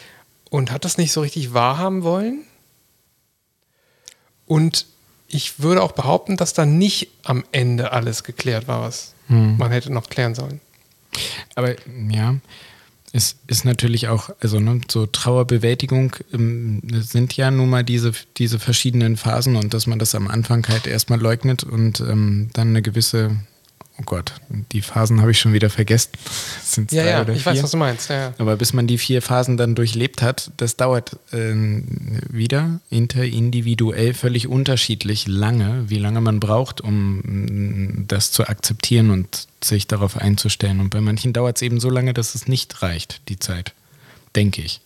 [0.49, 2.43] und hat das nicht so richtig wahrhaben wollen.
[4.47, 4.86] Und
[5.28, 9.92] ich würde auch behaupten, dass da nicht am Ende alles geklärt war, was man hätte
[9.92, 10.60] noch klären sollen.
[11.56, 11.76] Aber
[12.10, 12.36] ja,
[13.16, 18.60] es ist natürlich auch, also ne, so Trauerbewältigung ähm, sind ja nun mal diese, diese
[18.60, 22.82] verschiedenen Phasen und dass man das am Anfang halt erstmal leugnet und ähm, dann eine
[22.82, 23.38] gewisse,
[24.00, 24.34] oh Gott,
[24.72, 26.12] die Phasen habe ich schon wieder vergessen.
[26.64, 27.54] Sind Ja, drei ja, oder ich vier?
[27.54, 28.10] weiß, was du meinst.
[28.10, 28.34] Ja, ja.
[28.38, 34.48] Aber bis man die vier Phasen dann durchlebt hat, das dauert ähm, wieder interindividuell völlig
[34.48, 40.80] unterschiedlich lange, wie lange man braucht, um mm, das zu akzeptieren und sich darauf einzustellen.
[40.80, 43.74] Und bei manchen dauert es eben so lange, dass es nicht reicht, die Zeit.
[44.36, 44.82] Denke ich.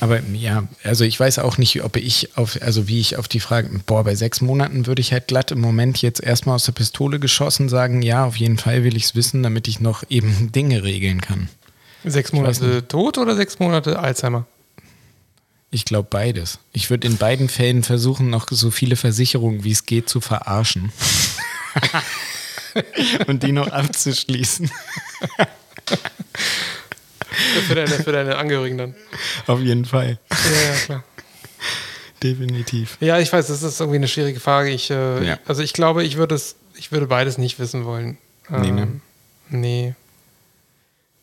[0.00, 3.40] Aber ja, also ich weiß auch nicht, ob ich auf, also wie ich auf die
[3.40, 6.72] Frage, boah, bei sechs Monaten würde ich halt glatt im Moment jetzt erstmal aus der
[6.72, 10.52] Pistole geschossen sagen, ja, auf jeden Fall will ich es wissen, damit ich noch eben
[10.54, 11.48] Dinge regeln kann.
[12.04, 14.46] Sechs Monate tot oder sechs Monate Alzheimer?
[15.70, 16.60] Ich glaube beides.
[16.72, 20.92] Ich würde in beiden Fällen versuchen, noch so viele Versicherungen, wie es geht, zu verarschen.
[23.26, 24.70] Und die noch abzuschließen.
[27.66, 28.94] Für deine, für deine Angehörigen dann.
[29.46, 30.18] Auf jeden Fall.
[30.30, 31.04] Ja, ja, klar.
[32.22, 32.96] Definitiv.
[33.00, 34.70] Ja, ich weiß, das ist irgendwie eine schwierige Frage.
[34.70, 35.38] Ich, äh, Ja.
[35.46, 38.18] Also ich glaube, ich würde es, ich würde beides nicht wissen wollen.
[38.48, 38.82] Nee, ne?
[38.82, 39.00] Ähm,
[39.50, 39.94] nee.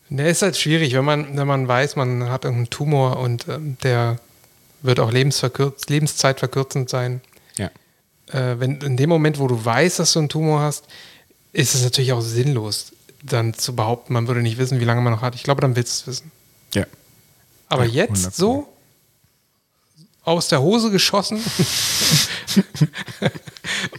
[0.09, 3.77] Der ist halt schwierig, wenn man, wenn man weiß, man hat irgendeinen Tumor und ähm,
[3.83, 4.19] der
[4.83, 7.21] wird auch lebenszeitverkürzend sein.
[7.57, 7.71] Ja.
[8.31, 10.85] Äh, wenn, in dem Moment, wo du weißt, dass du einen Tumor hast,
[11.51, 12.91] ist es natürlich auch sinnlos,
[13.25, 15.35] dann zu behaupten, man würde nicht wissen, wie lange man noch hat.
[15.35, 16.31] Ich glaube, dann willst du es wissen.
[16.73, 16.85] Ja.
[17.69, 18.31] Aber Ja, jetzt 100%.
[18.33, 18.67] so
[20.23, 21.39] aus der Hose geschossen,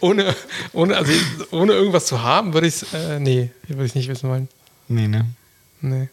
[0.00, 0.34] ohne,
[0.72, 1.12] ohne, also
[1.50, 4.48] ohne irgendwas zu haben, würde ich es, äh, nee, würde ich nicht wissen wollen.
[4.88, 5.26] Nee, ne?
[5.80, 6.08] Nee.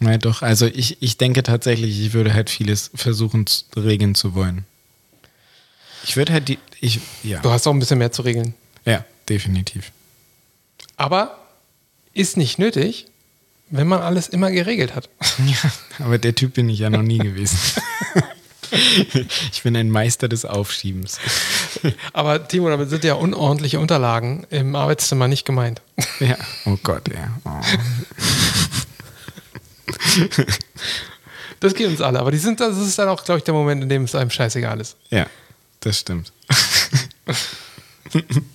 [0.00, 3.44] Na doch, also ich, ich denke tatsächlich, ich würde halt vieles versuchen
[3.76, 4.66] regeln zu wollen.
[6.04, 8.54] Ich würde halt die, ich, ja, Du hast auch ein bisschen mehr zu regeln.
[8.84, 9.90] ja, definitiv.
[10.96, 11.38] Aber
[12.14, 13.06] ist nicht nötig,
[13.70, 15.08] wenn man alles immer geregelt hat.
[15.44, 17.58] Ja, aber der Typ bin ich ja noch nie gewesen.
[19.52, 21.18] ich bin ein Meister des Aufschiebens.
[22.12, 25.82] Aber Timo, damit sind ja unordentliche Unterlagen im Arbeitszimmer nicht gemeint.
[26.20, 27.30] Ja, oh Gott, ja.
[27.44, 27.60] Oh.
[31.60, 32.20] Das geht uns alle.
[32.20, 34.30] Aber die sind, das ist dann auch, glaube ich, der Moment, in dem es einem
[34.30, 34.96] scheißegal ist.
[35.10, 35.26] Ja,
[35.80, 36.32] das stimmt.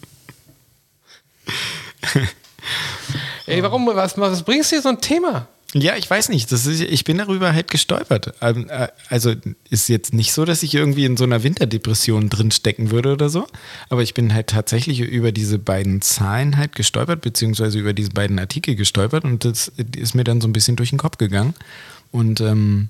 [3.50, 5.48] Ey, warum, was, was bringst du hier so ein Thema?
[5.74, 6.52] Ja, ich weiß nicht.
[6.52, 8.34] Das ist, ich bin darüber halt gestolpert.
[8.42, 9.36] Ähm, äh, Also
[9.70, 13.30] ist jetzt nicht so, dass ich irgendwie in so einer Winterdepression drin stecken würde oder
[13.30, 13.48] so.
[13.90, 18.40] Aber ich bin halt tatsächlich über diese beiden Zahlen halt gestolpert, beziehungsweise über diese beiden
[18.40, 21.54] Artikel gestolpert und das ist mir dann so ein bisschen durch den Kopf gegangen.
[22.12, 22.90] Und ähm,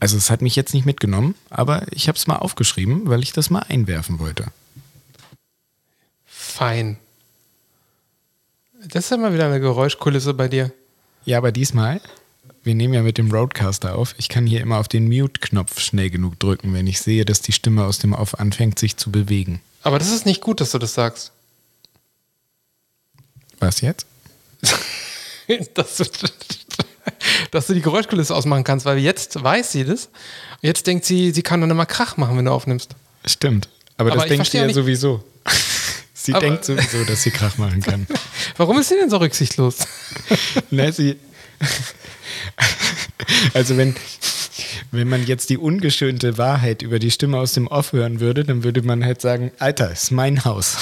[0.00, 3.32] also es hat mich jetzt nicht mitgenommen, aber ich habe es mal aufgeschrieben, weil ich
[3.32, 4.46] das mal einwerfen wollte.
[6.26, 6.96] Fein.
[8.88, 10.72] Das ist ja mal wieder eine Geräuschkulisse bei dir.
[11.24, 12.00] Ja, aber diesmal,
[12.62, 14.14] wir nehmen ja mit dem Roadcaster auf.
[14.18, 17.52] Ich kann hier immer auf den Mute-Knopf schnell genug drücken, wenn ich sehe, dass die
[17.52, 19.60] Stimme aus dem Off anfängt, sich zu bewegen.
[19.82, 21.32] Aber das ist nicht gut, dass du das sagst.
[23.58, 24.06] Was jetzt?
[25.74, 26.04] dass, du,
[27.50, 30.08] dass du die Geräuschkulisse ausmachen kannst, weil jetzt weiß sie das.
[30.60, 32.94] Jetzt denkt sie, sie kann dann immer Krach machen, wenn du aufnimmst.
[33.26, 33.68] Stimmt.
[33.96, 35.22] Aber, Aber das denkt sie ja nicht- sowieso.
[36.24, 38.06] Sie Aber- denkt sowieso, dass sie Krach machen kann.
[38.56, 39.78] Warum ist sie denn so rücksichtslos?
[40.70, 41.16] Ne, sie
[43.54, 43.94] also wenn,
[44.90, 48.64] wenn man jetzt die ungeschönte Wahrheit über die Stimme aus dem Off hören würde, dann
[48.64, 50.76] würde man halt sagen, Alter, ist mein Haus.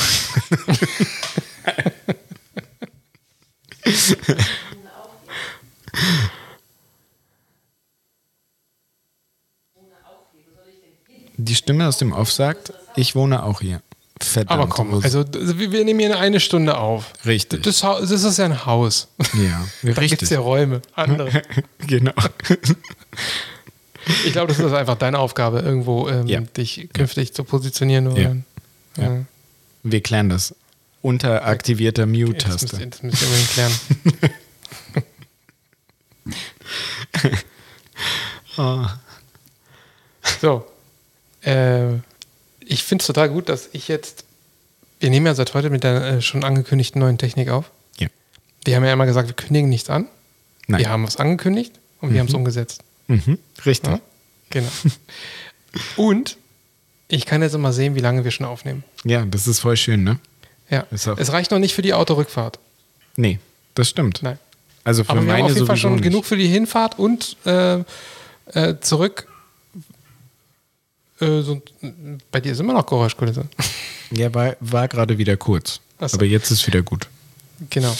[11.37, 13.83] Die Stimme aus dem Off sagt, ich wohne auch hier.
[14.25, 14.61] Verdammt.
[14.61, 17.13] Aber komm, also wir nehmen hier eine Stunde auf.
[17.27, 17.63] Richtig.
[17.63, 19.09] Das, das ist ja ein Haus.
[19.35, 20.23] ja, Da gibt richtig.
[20.23, 21.43] es ja Räume, andere.
[21.87, 22.13] genau.
[24.25, 26.41] Ich glaube, das ist einfach deine Aufgabe, irgendwo ähm, Ja.
[26.41, 28.09] dich künftig zu positionieren.
[28.09, 28.37] Oder, Ja.
[28.97, 29.03] ja.
[29.05, 29.25] Ja.
[29.85, 30.55] Wir klären das.
[31.03, 32.67] Unter aktivierter Mute-Taste.
[32.89, 33.73] das müsst ihr unbedingt klären.
[38.59, 38.85] Oh.
[40.41, 40.65] So.
[41.43, 41.95] Äh,
[42.73, 44.25] ich finde es total gut, dass ich jetzt.
[45.01, 47.71] Wir nehmen ja seit heute mit der äh, schon angekündigten neuen Technik auf.
[47.99, 48.09] Ja.
[48.65, 50.07] Wir haben ja immer gesagt, wir kündigen nichts an.
[50.69, 50.81] Nein.
[50.81, 52.83] Wir haben was angekündigt und wir haben es umgesetzt.
[53.09, 53.39] Mhm.
[53.67, 53.91] Richtig.
[53.91, 54.01] Ja?
[54.51, 54.69] Genau.
[55.97, 56.37] und
[57.09, 58.85] ich kann jetzt immer sehen, wie lange wir schon aufnehmen.
[59.05, 60.19] Ja, das ist voll schön, ne?
[60.71, 60.87] Ja.
[60.91, 62.59] Es reicht noch nicht für die Autorückfahrt.
[63.17, 63.41] Nee,
[63.75, 64.23] das stimmt.
[64.23, 64.39] Nein.
[64.85, 66.05] Also für Aber wir meine haben auf jeden Fall schon nicht.
[66.05, 67.81] genug für die Hinfahrt und äh,
[68.55, 69.27] äh, zurück.
[71.23, 71.63] Äh, so,
[72.31, 73.47] bei dir ist immer noch Geräuschkulisse.
[74.15, 75.81] Ja, war, war gerade wieder kurz.
[75.99, 76.17] So.
[76.17, 77.09] Aber jetzt ist wieder gut.
[77.71, 77.97] genau.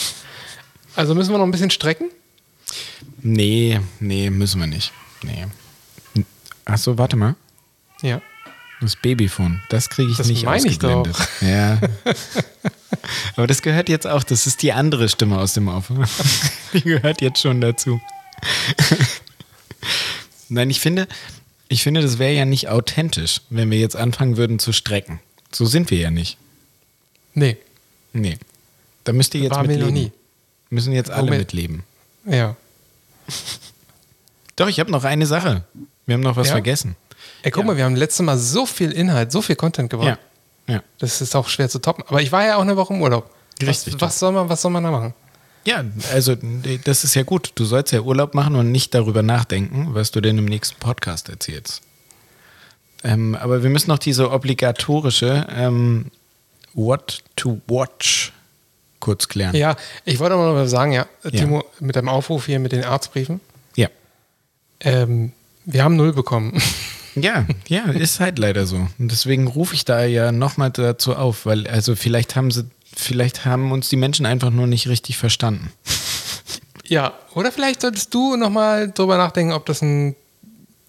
[0.95, 2.11] Also müssen wir noch ein bisschen strecken?
[3.23, 4.91] Nee, nee, müssen wir nicht.
[5.23, 5.47] Nee.
[6.65, 7.35] Achso, warte mal.
[8.03, 8.21] Ja.
[8.79, 11.17] Das Babyphone, das kriege ich Das nicht meine ich ausgeblendet.
[11.41, 11.79] Ja.
[13.35, 15.91] Aber das gehört jetzt auch, das ist die andere Stimme aus dem Auf.
[16.73, 17.99] Die gehört jetzt schon dazu.
[20.49, 21.07] Nein, ich finde,
[21.69, 25.19] ich finde, das wäre ja nicht authentisch, wenn wir jetzt anfangen würden zu strecken.
[25.51, 26.37] So sind wir ja nicht.
[27.33, 27.57] Nee,
[28.15, 28.37] Nee.
[29.05, 30.11] Da müsst ihr jetzt waren wir noch mitleben.
[30.11, 30.11] nie.
[30.69, 31.39] Müssen jetzt alle Womit?
[31.39, 31.83] mitleben.
[32.25, 32.55] Ja.
[34.55, 35.63] Doch, ich habe noch eine Sache.
[36.05, 36.53] Wir haben noch was Ja?
[36.53, 36.95] vergessen.
[37.41, 37.67] Ey, guck Ja.
[37.67, 40.19] mal, wir haben letztes Mal so viel Inhalt, so viel Content gebracht.
[40.67, 40.75] Ja.
[40.75, 40.83] Ja.
[40.99, 42.03] Das ist auch schwer zu toppen.
[42.07, 43.29] Aber ich war ja auch eine Woche im Urlaub.
[43.61, 43.95] Richtig.
[43.95, 45.13] Was, was, soll, man, was soll man da machen?
[45.65, 46.35] Ja, also
[46.83, 47.51] das ist ja gut.
[47.55, 51.29] Du sollst ja Urlaub machen und nicht darüber nachdenken, was du denn im nächsten Podcast
[51.29, 51.81] erzählst.
[53.03, 56.05] Ähm, aber wir müssen noch diese obligatorische ähm,
[56.73, 58.33] What to Watch
[58.99, 59.55] kurz klären.
[59.55, 61.31] Ja, ich wollte aber noch mal sagen, ja, Ja.
[61.31, 63.41] Timo, mit deinem Aufruf hier mit den Arztbriefen.
[63.75, 63.89] Ja.
[64.79, 65.33] Ähm,
[65.65, 66.61] wir haben null bekommen.
[67.15, 68.87] Ja, ja, ist halt leider so.
[68.97, 72.65] Und deswegen rufe ich da ja nochmal dazu auf, weil also vielleicht haben sie,
[72.95, 75.71] vielleicht haben uns die Menschen einfach nur nicht richtig verstanden.
[76.85, 80.15] ja, oder vielleicht solltest du nochmal drüber nachdenken, ob das ein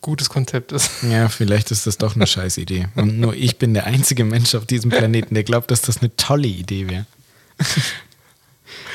[0.01, 0.91] gutes Konzept ist.
[1.03, 2.89] Ja, vielleicht ist das doch eine scheiß Idee.
[2.95, 6.15] Und nur ich bin der einzige Mensch auf diesem Planeten, der glaubt, dass das eine
[6.17, 7.07] tolle Idee wäre.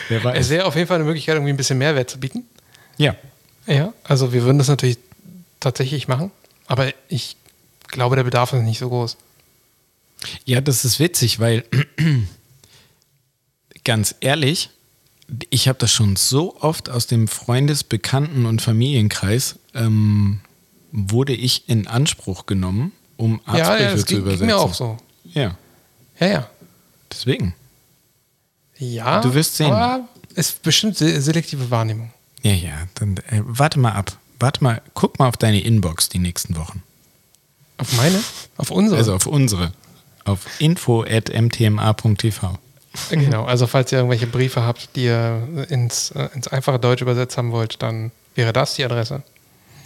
[0.09, 0.49] Wer Es weiß.
[0.49, 2.43] wäre auf jeden Fall eine Möglichkeit, irgendwie ein bisschen Mehrwert zu bieten.
[2.97, 3.15] Ja.
[3.65, 4.97] Ja, also wir würden das natürlich
[5.59, 6.31] tatsächlich machen,
[6.67, 7.35] aber ich
[7.87, 9.17] glaube, der Bedarf ist nicht so groß.
[10.45, 11.63] Ja, das ist witzig, weil
[13.89, 14.69] ganz ehrlich,
[15.49, 20.41] ich habe das schon so oft aus dem Freundes-, Bekannten- und Familienkreis ähm,
[20.91, 24.47] wurde ich in Anspruch genommen, um Ja, ja, Arztbriefe das zu ging, übersetzen.
[24.47, 24.97] ging mir auch so.
[25.33, 25.57] Ja,
[26.19, 26.49] Ja, ja.
[27.11, 27.55] deswegen.
[28.77, 29.71] Ja, Du wirst sehen.
[29.73, 32.11] Aber es ist bestimmt se selektive Wahrnehmung.
[32.43, 34.15] Ja, ja, dann äh, warte mal ab.
[34.39, 36.81] Warte mal, guck mal auf deine Inbox die nächsten Wochen.
[37.77, 38.19] Auf meine?
[38.57, 38.97] Auf unsere?
[38.97, 39.73] Also auf unsere.
[40.25, 42.57] Auf info.mtma.tv.
[43.09, 47.37] Genau, also falls ihr irgendwelche Briefe habt, die ihr ins, äh, ins einfache Deutsch übersetzt
[47.37, 49.21] haben wollt, dann wäre das die Adresse.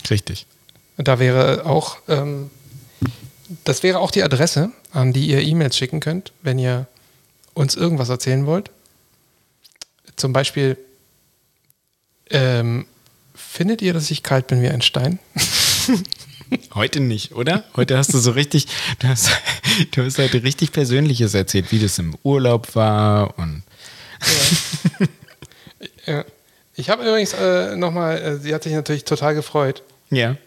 [0.09, 0.45] Richtig.
[0.97, 2.49] Da wäre auch, ähm,
[3.65, 6.87] das wäre auch die Adresse, an die ihr E-Mails schicken könnt, wenn ihr
[7.53, 8.71] uns irgendwas erzählen wollt.
[10.15, 10.77] Zum Beispiel,
[12.29, 12.85] Ähm,
[13.35, 15.19] findet ihr, dass ich kalt bin wie ein Stein?
[16.75, 17.63] Heute nicht, oder?
[17.75, 18.67] Heute hast du so richtig,
[18.99, 19.29] du hast,
[19.91, 23.63] du hast heute richtig Persönliches erzählt, wie das im Urlaub war und.
[24.99, 25.07] Ja.
[26.13, 26.25] ja.
[26.75, 29.83] Ich habe übrigens äh, nochmal, äh, sie hat sich natürlich total gefreut.
[30.09, 30.37] Ja.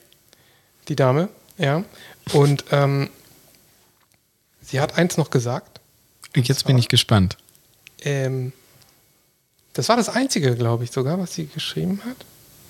[0.88, 1.28] Die Dame,
[1.58, 1.84] ja.
[2.32, 3.10] Und ähm,
[4.60, 5.80] sie hat eins noch gesagt.
[6.34, 7.36] Jetzt bin ich gespannt.
[8.02, 8.52] Ähm,
[9.72, 12.16] das war das Einzige, glaube ich, sogar, was sie geschrieben hat.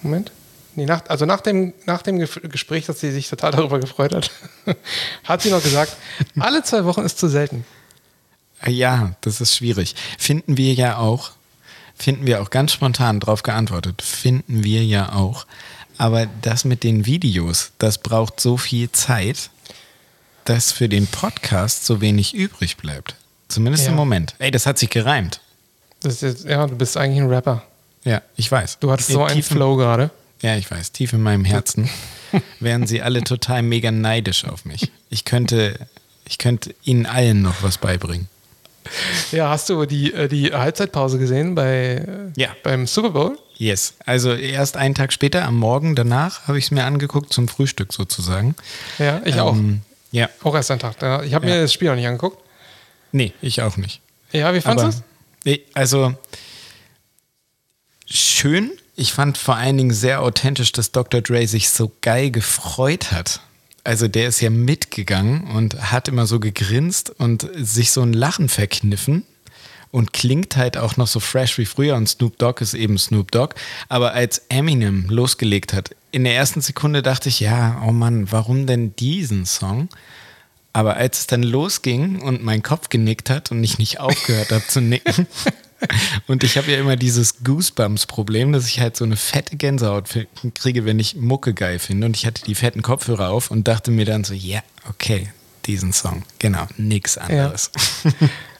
[0.03, 0.31] Moment.
[0.77, 4.31] Nee, nach, also nach dem, nach dem Gespräch, dass sie sich total darüber gefreut hat,
[5.25, 5.97] hat sie noch gesagt,
[6.39, 7.65] alle zwei Wochen ist zu selten.
[8.67, 9.95] Ja, das ist schwierig.
[10.19, 11.31] Finden wir ja auch,
[11.95, 15.47] finden wir auch ganz spontan drauf geantwortet, finden wir ja auch.
[15.97, 19.49] Aber das mit den Videos, das braucht so viel Zeit,
[20.45, 23.17] dass für den Podcast so wenig übrig bleibt.
[23.49, 23.91] Zumindest ja.
[23.91, 24.35] im Moment.
[24.39, 25.41] Ey, das hat sich gereimt.
[26.01, 27.63] Das ist, ja, du bist eigentlich ein Rapper.
[28.05, 28.79] Ja, ich weiß.
[28.79, 30.11] Du hattest so einen Flow gerade.
[30.47, 30.93] Ja, ich weiß.
[30.93, 31.91] Tief in meinem Herzen
[32.61, 34.93] wären sie alle total mega neidisch auf mich.
[35.11, 35.89] Ich könnte,
[36.25, 38.29] ich könnte ihnen allen noch was beibringen.
[39.33, 42.51] Ja, hast du die, äh, die Halbzeitpause gesehen bei, ja.
[42.63, 43.37] beim Super Bowl?
[43.57, 43.95] Yes.
[44.07, 47.93] Also erst einen Tag später, am Morgen danach, habe ich es mir angeguckt zum Frühstück
[47.93, 48.55] sozusagen.
[49.01, 49.57] Ja, ich ähm, auch.
[50.13, 50.31] Ja.
[50.45, 50.95] Auch erst einen Tag.
[51.25, 51.55] Ich habe ja.
[51.55, 52.39] mir das Spiel auch nicht angeguckt.
[53.11, 54.01] Nee, ich auch nicht.
[54.31, 55.03] Ja, wie fandest
[55.45, 55.59] du es?
[55.75, 56.15] Also
[58.09, 58.71] schön.
[58.97, 61.21] Ich fand vor allen Dingen sehr authentisch, dass Dr.
[61.21, 63.41] Dre sich so geil gefreut hat
[63.87, 68.49] also der ist ja mitgegangen und hat immer so gegrinst und sich so ein Lachen
[68.49, 69.25] verkniffen
[69.93, 73.31] und klingt halt auch noch so fresh wie früher und Snoop Dogg ist eben Snoop
[73.31, 73.55] Dogg.
[73.89, 78.67] Aber als Eminem losgelegt hat, in der ersten Sekunde dachte ich, ja, oh Mann, warum
[78.67, 79.89] denn diesen Song?
[80.73, 84.67] Aber als es dann losging und mein Kopf genickt hat und ich nicht aufgehört habe
[84.67, 85.27] zu nicken,
[86.27, 90.09] Und ich habe ja immer dieses Goosebumps-Problem, dass ich halt so eine fette Gänsehaut
[90.55, 92.07] kriege, wenn ich Mucke geil finde.
[92.07, 95.29] Und ich hatte die fetten Kopfhörer auf und dachte mir dann so, ja, okay,
[95.67, 96.23] diesen Song.
[96.39, 97.71] Genau, nix anderes.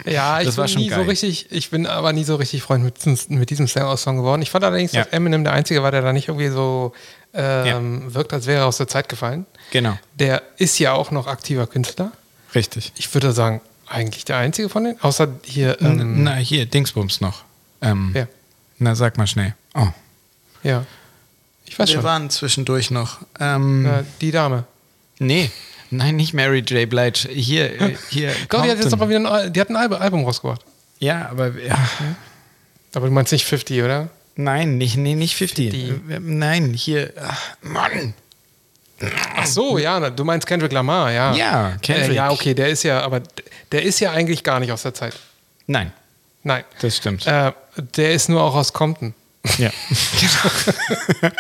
[0.05, 1.01] Ja, ja ich das bin nie geil.
[1.01, 4.41] so richtig, ich bin aber nie so richtig Freund mit, mit diesem Song geworden.
[4.41, 5.03] Ich fand allerdings, ja.
[5.03, 6.93] dass Eminem der Einzige war, der da nicht irgendwie so
[7.35, 8.15] ähm, ja.
[8.15, 9.47] wirkt, als wäre er aus der Zeit gefallen.
[9.73, 9.99] Genau.
[10.15, 12.13] Der ist ja auch noch aktiver Künstler.
[12.55, 12.93] Richtig.
[12.97, 15.01] Ich würde sagen, eigentlich der einzige von denen?
[15.01, 15.81] Außer hier.
[15.81, 17.45] Ähm, na, hier, Dingsbums noch.
[17.81, 18.27] Ähm, ja.
[18.79, 19.55] Na, sag mal schnell.
[19.75, 19.89] Oh.
[20.63, 20.85] Ja.
[21.65, 22.03] Ich weiß Wir schon.
[22.03, 23.19] Wir waren zwischendurch noch.
[23.39, 24.65] Ähm, äh, die Dame.
[25.19, 25.51] Nee.
[25.91, 26.89] Nein, nicht Mary J.
[26.89, 27.29] Blige.
[27.29, 28.33] Hier, äh, hier.
[28.49, 30.63] Gott, die hat jetzt aber wieder ein, die hat ein Album rausgebracht.
[30.99, 31.53] Ja, aber.
[31.61, 31.79] Ja.
[32.95, 34.09] Aber du meinst nicht 50, oder?
[34.37, 35.71] Nein, nicht, nee, nicht 50.
[35.71, 36.11] 50.
[36.11, 37.13] Äh, nein, hier.
[37.21, 38.15] Ach, Mann.
[39.37, 41.35] Ach so, ja, du meinst Kendrick Lamar, ja.
[41.35, 42.13] Ja, Kendrick.
[42.13, 43.23] Äh, ja, okay, der ist ja, aber
[43.73, 45.15] der ist ja eigentlich gar nicht aus der Zeit.
[45.67, 45.93] Nein.
[46.43, 46.65] Nein.
[46.81, 47.27] Das stimmt.
[47.27, 47.53] Äh,
[47.97, 49.15] der ist nur auch aus Compton.
[49.59, 49.71] Ja.
[51.21, 51.31] genau.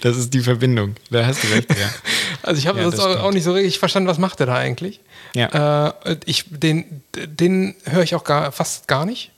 [0.00, 0.94] das ist die Verbindung.
[1.10, 1.90] Da hast du recht, ja.
[2.42, 4.54] Also ich habe ja, das, das auch nicht so richtig verstanden, was macht er da
[4.54, 5.00] eigentlich?
[5.34, 5.94] Ja.
[6.04, 9.30] Äh, ich, den den höre ich auch gar, fast gar nicht.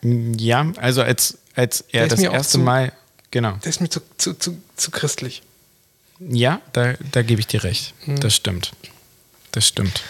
[0.00, 2.92] Ja, also als, als er das erste Mal
[3.32, 3.52] Genau.
[3.64, 5.42] Der ist mir zu, zu, zu, zu christlich.
[6.18, 7.94] Ja, da, da gebe ich dir recht.
[8.04, 8.20] Hm.
[8.20, 8.72] Das stimmt.
[9.52, 10.02] Das stimmt.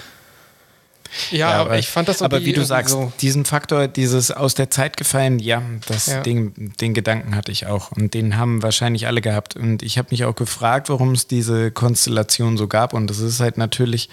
[1.30, 4.54] Ja, ja aber ich fand das Aber wie du sagst, so diesen Faktor, dieses aus
[4.54, 6.22] der Zeit gefallen, ja, das ja.
[6.22, 7.92] Ding, den Gedanken hatte ich auch.
[7.92, 9.56] Und den haben wahrscheinlich alle gehabt.
[9.56, 12.94] Und ich habe mich auch gefragt, warum es diese Konstellation so gab.
[12.94, 14.08] Und das ist halt natürlich,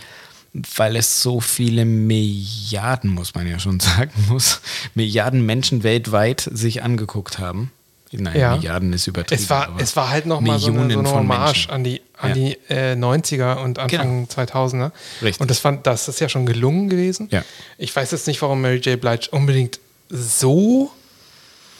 [0.76, 4.62] weil es so viele Milliarden, muss man ja schon sagen muss,
[4.94, 7.72] Milliarden Menschen weltweit sich angeguckt haben.
[8.12, 8.56] Nein, ja.
[8.56, 9.42] Milliarden ist übertrieben.
[9.42, 12.36] Es war, es war halt nochmal so eine, so eine Hommage an die, an ja.
[12.36, 14.44] die äh, 90er und Anfang genau.
[14.44, 14.92] 2000er.
[15.22, 15.42] Richtig.
[15.42, 17.28] Und das, fand, das ist ja schon gelungen gewesen.
[17.32, 17.44] Ja.
[17.78, 19.00] Ich weiß jetzt nicht, warum Mary J.
[19.00, 19.80] Blige unbedingt
[20.10, 20.92] so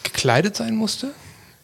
[0.04, 1.12] gekleidet sein musste.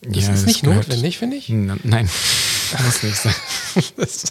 [0.02, 1.50] Das ja, ist nicht notwendig, finde ich.
[1.50, 1.80] Nein,
[2.86, 3.36] muss nicht sein.
[3.98, 4.24] das,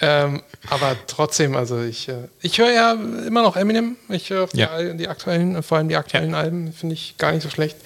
[0.00, 3.96] ähm, aber trotzdem, also ich, äh, ich höre ja immer noch Eminem.
[4.08, 4.82] Ich höre ja.
[4.82, 6.38] die, die, aktuellen, vor allem die aktuellen ja.
[6.38, 7.76] Alben, finde ich gar nicht so schlecht.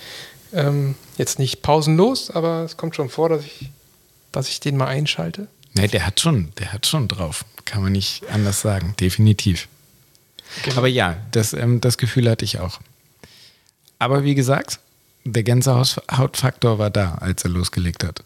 [0.53, 3.71] Ähm, jetzt nicht pausenlos, aber es kommt schon vor, dass ich,
[4.33, 5.49] dass ich den mal einschalte.
[5.75, 7.45] Nee, der hat schon, der hat schon drauf.
[7.65, 8.95] Kann man nicht anders sagen.
[8.99, 9.69] Definitiv.
[10.63, 10.79] Genau.
[10.79, 12.81] Aber ja, das, ähm, das Gefühl hatte ich auch.
[13.99, 14.81] Aber wie gesagt,
[15.25, 18.25] der Gänsehautfaktor war da, als er losgelegt hat.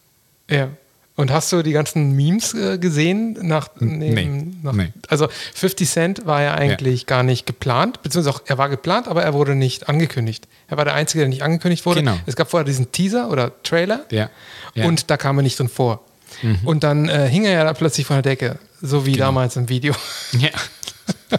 [0.48, 0.70] Ja.
[1.14, 3.36] Und hast du die ganzen Memes äh, gesehen?
[3.42, 4.92] Nach, nee, nach, nee.
[5.08, 7.06] Also 50 Cent war ja eigentlich ja.
[7.06, 10.48] gar nicht geplant, beziehungsweise auch er war geplant, aber er wurde nicht angekündigt.
[10.68, 12.00] Er war der Einzige, der nicht angekündigt wurde.
[12.00, 12.18] Genau.
[12.24, 14.30] Es gab vorher diesen Teaser oder Trailer ja.
[14.74, 14.86] Ja.
[14.86, 16.02] und da kam er nicht drin vor.
[16.40, 16.60] Mhm.
[16.64, 19.26] Und dann äh, hing er ja da plötzlich von der Decke, so wie genau.
[19.26, 19.94] damals im Video.
[20.38, 20.48] Ja.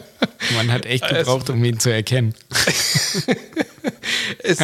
[0.56, 2.36] Man hat echt gebraucht, um ihn zu erkennen.
[4.44, 4.60] es,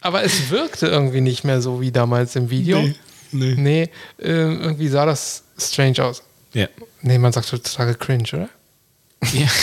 [0.00, 2.80] aber es wirkte irgendwie nicht mehr so wie damals im Video.
[2.80, 2.94] Nee,
[3.32, 3.54] nee.
[3.56, 3.82] Nee,
[4.18, 6.22] äh, irgendwie sah das strange aus.
[6.52, 6.68] Ja.
[7.02, 8.48] Nee, man sagt heutzutage cringe, oder?
[9.32, 9.48] ja.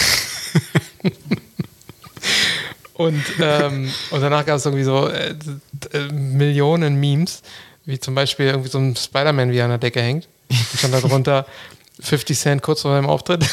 [2.96, 5.36] Und, ähm, und danach gab es irgendwie so äh,
[5.92, 7.42] äh, Millionen Memes,
[7.84, 10.30] wie zum Beispiel irgendwie so ein Spider-Man, wie er an der Decke hängt.
[10.50, 11.46] Und stand da drunter
[12.00, 13.44] 50 Cent kurz vor seinem Auftritt.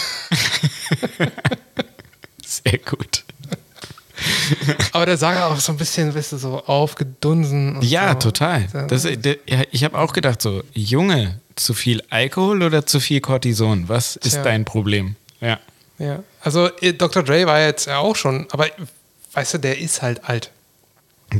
[2.46, 3.24] Sehr gut.
[4.92, 7.76] Aber der sah auch so ein bisschen, weißt du, so aufgedunsen.
[7.76, 8.30] Und Ja, so.
[8.30, 8.66] total.
[8.88, 13.88] Das, ich habe auch gedacht, so, Junge, zu viel Alkohol oder zu viel Cortison?
[13.88, 14.42] Was ist Tja.
[14.42, 15.16] dein Problem?
[15.40, 15.58] Ja.
[15.98, 17.22] Ja, also äh, Dr.
[17.22, 18.66] Dre war jetzt ja auch schon, aber
[19.34, 20.50] weißt du, der ist halt alt.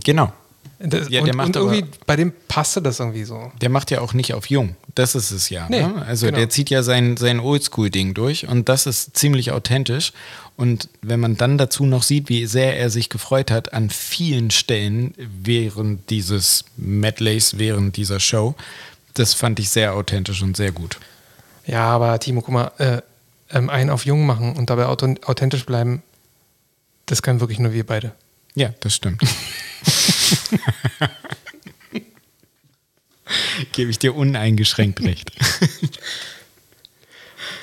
[0.05, 0.33] Genau.
[0.79, 3.51] Das, Ja, und, der macht und aber- irgendwie, bei dem passte das irgendwie so.
[3.61, 4.77] Der macht ja auch nicht auf jung.
[4.95, 5.67] Das ist es ja.
[5.71, 6.05] Nee, ne?
[6.07, 6.39] Also genau.
[6.39, 10.13] der zieht ja sein, sein Oldschool-Ding durch und das ist ziemlich authentisch.
[10.57, 14.51] Und wenn man dann dazu noch sieht, wie sehr er sich gefreut hat an vielen
[14.51, 18.55] Stellen während dieses Medleys, während dieser Show,
[19.15, 20.99] das fand ich sehr authentisch und sehr gut.
[21.67, 23.01] Ja, aber Timo, guck mal, äh,
[23.51, 26.03] ähm, einen auf jung machen und dabei authent- authentisch bleiben,
[27.07, 28.13] das können wirklich nur wir beide.
[28.55, 29.23] Ja, das stimmt.
[33.73, 35.31] Gebe ich dir uneingeschränkt recht.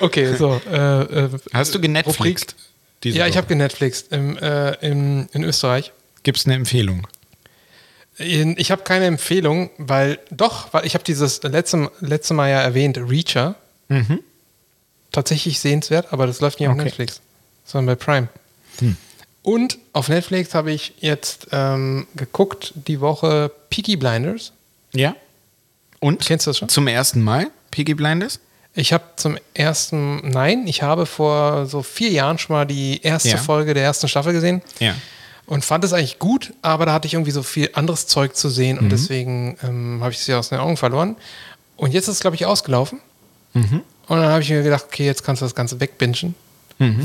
[0.02, 0.60] Okay, so.
[0.70, 2.56] Äh, äh, Hast du genetflixt?
[3.04, 5.92] Ja, ich habe genetflixt im, äh, im, in Österreich.
[6.22, 7.06] Gibt's eine Empfehlung?
[8.16, 12.98] Ich habe keine Empfehlung, weil doch, weil ich habe dieses letzte, letzte Mal ja erwähnt,
[12.98, 13.56] Reacher.
[15.12, 16.84] Tatsächlich sehenswert, aber das läuft nicht auf Okay.
[16.84, 17.20] Netflix,
[17.64, 18.28] sondern bei Prime.
[19.42, 24.52] Und auf Netflix habe ich jetzt ähm, geguckt die Woche Peaky Blinders.
[24.92, 25.16] Ja.
[26.00, 26.24] Und?
[26.26, 26.68] Kennst du das schon?
[26.68, 27.48] Zum ersten Mal?
[27.70, 28.40] Peaky Blinders?
[28.74, 33.30] Ich habe zum ersten, nein, ich habe vor so vier Jahren schon mal die erste
[33.30, 33.36] Ja.
[33.36, 34.62] Folge der ersten Staffel gesehen.
[34.78, 34.94] Ja.
[35.46, 38.48] Und fand es eigentlich gut, aber da hatte ich irgendwie so viel anderes Zeug zu
[38.48, 38.82] sehen Mhm.
[38.84, 41.16] und deswegen ähm, habe ich sie aus den Augen verloren.
[41.76, 43.00] Und jetzt ist es, glaube ich, ausgelaufen.
[43.54, 43.82] Mhm.
[44.06, 46.34] Und dann habe ich mir gedacht, okay, jetzt kannst du das Ganze wegbingen.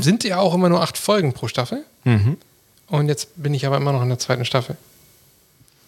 [0.00, 1.84] Sind ja auch immer nur acht Folgen pro Staffel.
[2.04, 2.38] Mhm.
[2.86, 4.76] Und jetzt bin ich aber immer noch in der zweiten Staffel.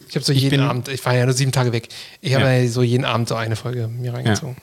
[0.09, 1.89] Ich habe so Ich jeden Abend, ich war ja nur sieben Tage weg.
[2.21, 2.53] Ich habe Ja.
[2.59, 2.69] ja.
[2.69, 4.57] so jeden Abend so eine Folge mir reingezogen.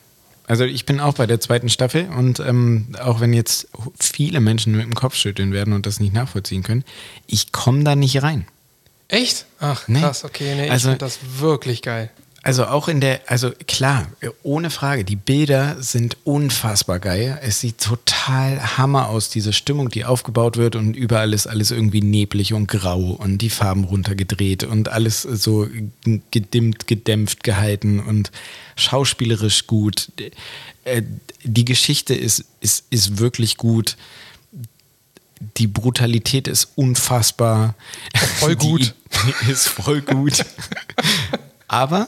[0.47, 3.67] Also ich bin auch bei der zweiten Staffel und ähm, auch wenn jetzt
[3.99, 6.83] viele Menschen mit dem Kopf schütteln werden und das nicht nachvollziehen können,
[7.25, 8.45] ich komme da nicht rein.
[9.07, 9.45] Echt?
[9.59, 10.01] Ach, Nee.
[10.01, 12.11] krass, okay, nee, Also- ich finde das wirklich geil.
[12.45, 14.05] Also auch in der, also klar,
[14.43, 17.39] ohne Frage, die Bilder sind unfassbar geil.
[17.41, 22.01] Es sieht total Hammer aus, diese Stimmung, die aufgebaut wird und überall ist alles irgendwie
[22.01, 25.67] neblig und grau und die Farben runtergedreht und alles so
[26.29, 28.29] gedimmt, gedämpft gehalten und
[28.75, 30.11] schauspielerisch gut.
[30.83, 31.01] Äh,
[31.43, 33.97] Die Geschichte ist, ist, ist wirklich gut.
[35.57, 37.73] Die Brutalität ist unfassbar.
[38.37, 38.93] Voll gut.
[39.47, 40.45] Die ist voll gut.
[41.67, 42.07] Aber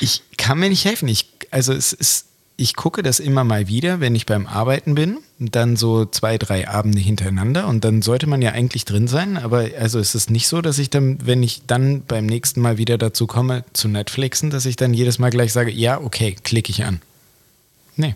[0.00, 1.08] ich kann mir nicht helfen.
[1.08, 2.26] Ich, also es ist,
[2.56, 6.68] ich gucke das immer mal wieder, wenn ich beim Arbeiten bin, dann so zwei, drei
[6.68, 10.46] Abende hintereinander und dann sollte man ja eigentlich drin sein, aber also es ist nicht
[10.46, 14.50] so, dass ich dann, wenn ich dann beim nächsten Mal wieder dazu komme zu Netflixen,
[14.50, 17.00] dass ich dann jedes Mal gleich sage, ja, okay, klicke ich an.
[17.96, 18.14] Nee,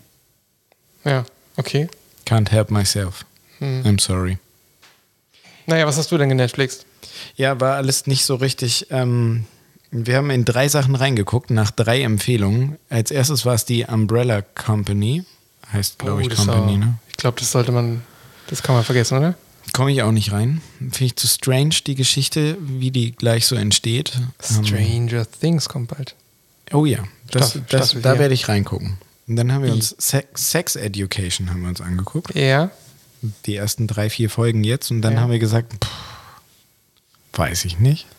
[1.03, 1.25] Ja,
[1.57, 1.89] okay.
[2.25, 3.25] can't help myself.
[3.59, 3.81] Hm.
[3.85, 4.37] I'm sorry.
[5.65, 6.85] Naja, was hast du denn genetflixt?
[7.35, 8.87] Ja, war alles nicht so richtig.
[8.91, 9.45] Ähm,
[9.91, 12.77] wir haben in drei Sachen reingeguckt, nach drei Empfehlungen.
[12.89, 15.23] Als erstes war es die Umbrella Company.
[15.71, 16.93] Heißt, glaube ich, Oh, das Company, auch- ne?
[17.09, 18.01] Ich glaube, das sollte man,
[18.47, 19.35] das kann man vergessen, oder?
[19.73, 20.61] Komme ich auch nicht rein.
[20.79, 24.13] Finde ich zu strange, die Geschichte, wie die gleich so entsteht.
[24.49, 26.15] Ähm, Stranger Things kommt bald.
[26.71, 26.99] oh ja,
[27.31, 28.19] das, Staffel- das, Staffel da vier.
[28.19, 28.97] werde ich reingucken.
[29.27, 32.33] Und dann haben wir uns Sex, Sex Education haben wir uns angeguckt.
[32.33, 32.71] Ja.
[33.45, 34.89] Die ersten drei, vier Folgen jetzt.
[34.89, 35.19] Und dann Ja.
[35.21, 35.91] haben wir gesagt, pff,
[37.33, 38.05] weiß ich nicht.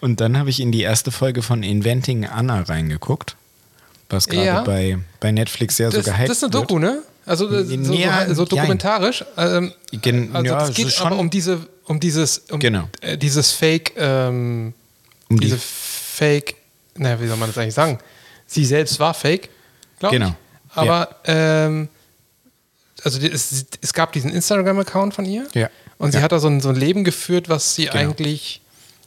[0.00, 3.36] Und dann habe ich in die erste Folge von Inventing Anna reingeguckt,
[4.10, 4.62] was gerade Ja.
[4.62, 7.02] bei, bei Netflix sehr Das, so gehypt das ist eine Doku, ne?
[7.24, 9.24] Also äh, so, Ja, so, dokumentarisch.
[9.36, 12.88] Ähm, Gen- also ja, es geht ist schon- aber um diese, um dieses, um Genau.
[13.00, 14.74] äh, dieses Fake, ähm,
[15.28, 16.56] Um die- diese Fake,
[16.96, 17.98] naja, wie soll man das eigentlich sagen?
[18.46, 19.50] Sie selbst war Fake,
[20.00, 20.28] glaube Genau.
[20.30, 20.34] ich.
[20.76, 21.88] Aber ähm,
[23.04, 25.70] also die, es, es gab diesen Instagram-Account von ihr Ja.
[25.98, 26.24] und sie Ja.
[26.24, 27.96] hat da so ein, so ein Leben geführt, was sie Genau.
[27.98, 28.60] eigentlich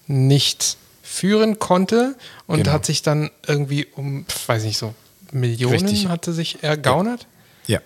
[0.07, 2.15] nicht führen konnte
[2.47, 2.71] und Genau.
[2.73, 4.93] hat sich dann irgendwie um, weiß nicht so,
[5.31, 6.07] Millionen Richtig.
[6.07, 7.27] hatte sich ergaunert.
[7.67, 7.79] Ja,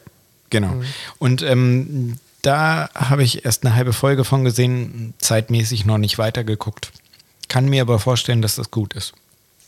[0.50, 0.70] genau.
[0.76, 0.86] Mhm.
[1.20, 6.92] Und ähm, da habe ich erst eine halbe Folge von gesehen, zeitmäßig noch nicht weitergeguckt.
[7.50, 9.14] Kann mir aber vorstellen, dass das gut ist.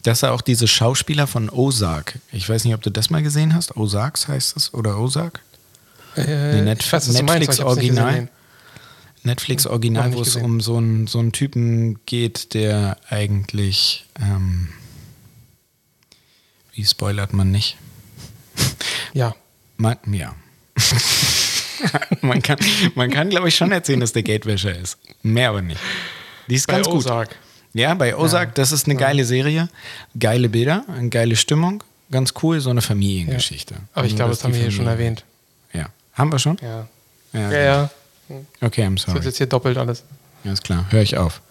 [0.04, 2.20] Das ist auch diese Schauspieler von Ozark.
[2.32, 3.76] Ich weiß nicht, ob du das mal gesehen hast.
[3.78, 5.42] Ozarks heißt es oder Ozark?
[6.16, 8.32] Äh, Nee, Net- ich weiß, du meinst, nicht
[9.24, 10.14] Netflix-Original.
[10.14, 10.46] wo es gesehen.
[10.46, 14.70] um so einen, so einen Typen geht, der eigentlich, ähm,
[16.74, 17.78] wie spoilert man nicht?
[19.14, 19.36] Ja.
[19.76, 20.34] Man, ja.
[22.22, 22.58] man kann,
[22.96, 24.98] man kann glaube ich, schon erzählen, dass der Geldwäscher ist.
[25.22, 25.82] Mehr aber nicht.
[26.48, 27.00] Die ist Bei ganz gut.
[27.06, 27.36] Ozark.
[27.74, 29.68] Ja, bei Ozark, das ist eine geile Serie.
[30.18, 31.84] Geile Bilder, eine geile Stimmung.
[32.10, 33.76] Ganz cool, so eine Familiengeschichte.
[33.94, 35.26] Aber ich Also, glaube, das haben wir hier schon erwähnt.
[35.74, 35.88] Ja.
[36.14, 36.58] Haben wir schon?
[36.62, 36.88] Ja.
[37.34, 37.90] Ja, Ja, ja.
[38.62, 39.26] Okay, I'm Das wird sorry.
[39.26, 40.04] jetzt hier doppelt alles.
[40.44, 40.86] Ja, ist klar.
[40.90, 41.42] Höre ich auf.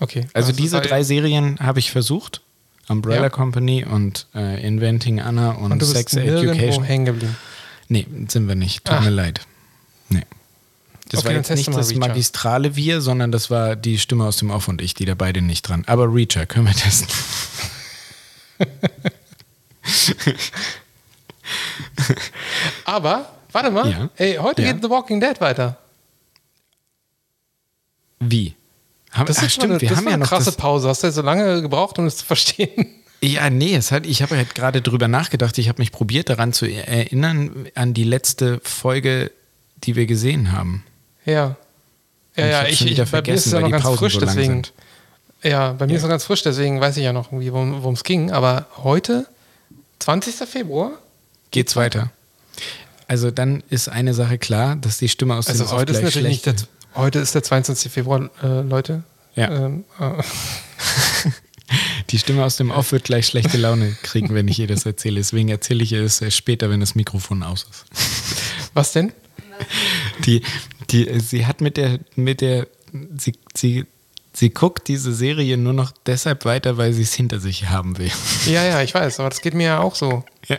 [0.00, 0.26] Okay.
[0.34, 2.40] Also diese sei- drei Serien habe ich versucht.
[2.88, 3.28] Umbrella Ja.
[3.30, 6.84] Company und äh, Inventing Anna und, Und du bist Sex nirgendwo Education.
[6.84, 7.36] hängen geblieben.
[7.88, 8.84] Nee, sind wir nicht.
[8.84, 9.02] Tut Ach.
[9.02, 9.40] mir leid.
[10.08, 10.22] Nee.
[11.08, 11.98] Das Okay, war jetzt nicht das Reacher.
[12.00, 15.40] magistrale Wir, sondern das war die Stimme aus dem Off und ich, die da beide
[15.42, 15.82] nicht dran.
[15.86, 17.08] Aber Reacher können wir testen.
[22.84, 23.90] Aber, warte mal.
[23.90, 24.08] Ja.
[24.16, 24.72] Ey, heute Ja.
[24.72, 25.78] geht The Walking Dead weiter.
[28.20, 28.54] Wie?
[29.12, 30.46] Haben, Das ach, ist schon stimmt, eine, wir das haben war ja eine noch krasse
[30.46, 30.88] das, Pause.
[30.88, 32.86] Hast du so lange gebraucht, um es zu verstehen?
[33.22, 35.56] Ja, nee, es hat, ich habe halt gerade drüber nachgedacht.
[35.56, 39.32] Ich habe mich probiert daran zu erinnern an die letzte Folge,
[39.84, 40.84] die wir gesehen haben.
[41.24, 41.56] Ja.
[42.36, 43.98] Ja, Und ich ja, ich, ich, wieder bei mir ist es ja noch ganz Pausen
[43.98, 44.52] frisch, so deswegen.
[44.64, 44.72] sind.
[45.42, 45.96] Ja, bei mir Ja.
[45.96, 48.30] ist es noch ganz frisch, deswegen weiß ich ja noch irgendwie, worum es ging.
[48.32, 49.26] Aber heute,
[50.00, 50.34] 20.
[50.46, 50.92] Februar,
[51.52, 52.10] Geht's weiter?
[53.08, 56.02] Also dann ist eine Sache klar, dass die Stimme aus also dem heute ist Off
[56.02, 56.54] gleich natürlich nicht der,
[56.96, 57.92] heute ist der 22.
[57.92, 59.02] Februar, äh, Leute.
[59.34, 59.50] Ja.
[59.50, 60.22] Ähm, äh,
[62.10, 65.16] Die Stimme aus dem Off wird gleich schlechte Laune kriegen, wenn ich ihr das erzähle.
[65.16, 68.70] Deswegen erzähle ich ihr es erst später, wenn das Mikrofon aus ist.
[68.74, 69.12] was denn?
[70.24, 70.42] Die,
[70.90, 72.68] die, sie hat mit der, mit der,
[73.18, 73.84] sie, sie,
[74.32, 78.12] sie guckt diese Serie nur noch deshalb weiter, weil sie es hinter sich haben will.
[78.46, 80.24] Ja, ja, ich weiß, aber das geht mir ja auch so.
[80.46, 80.58] Ja.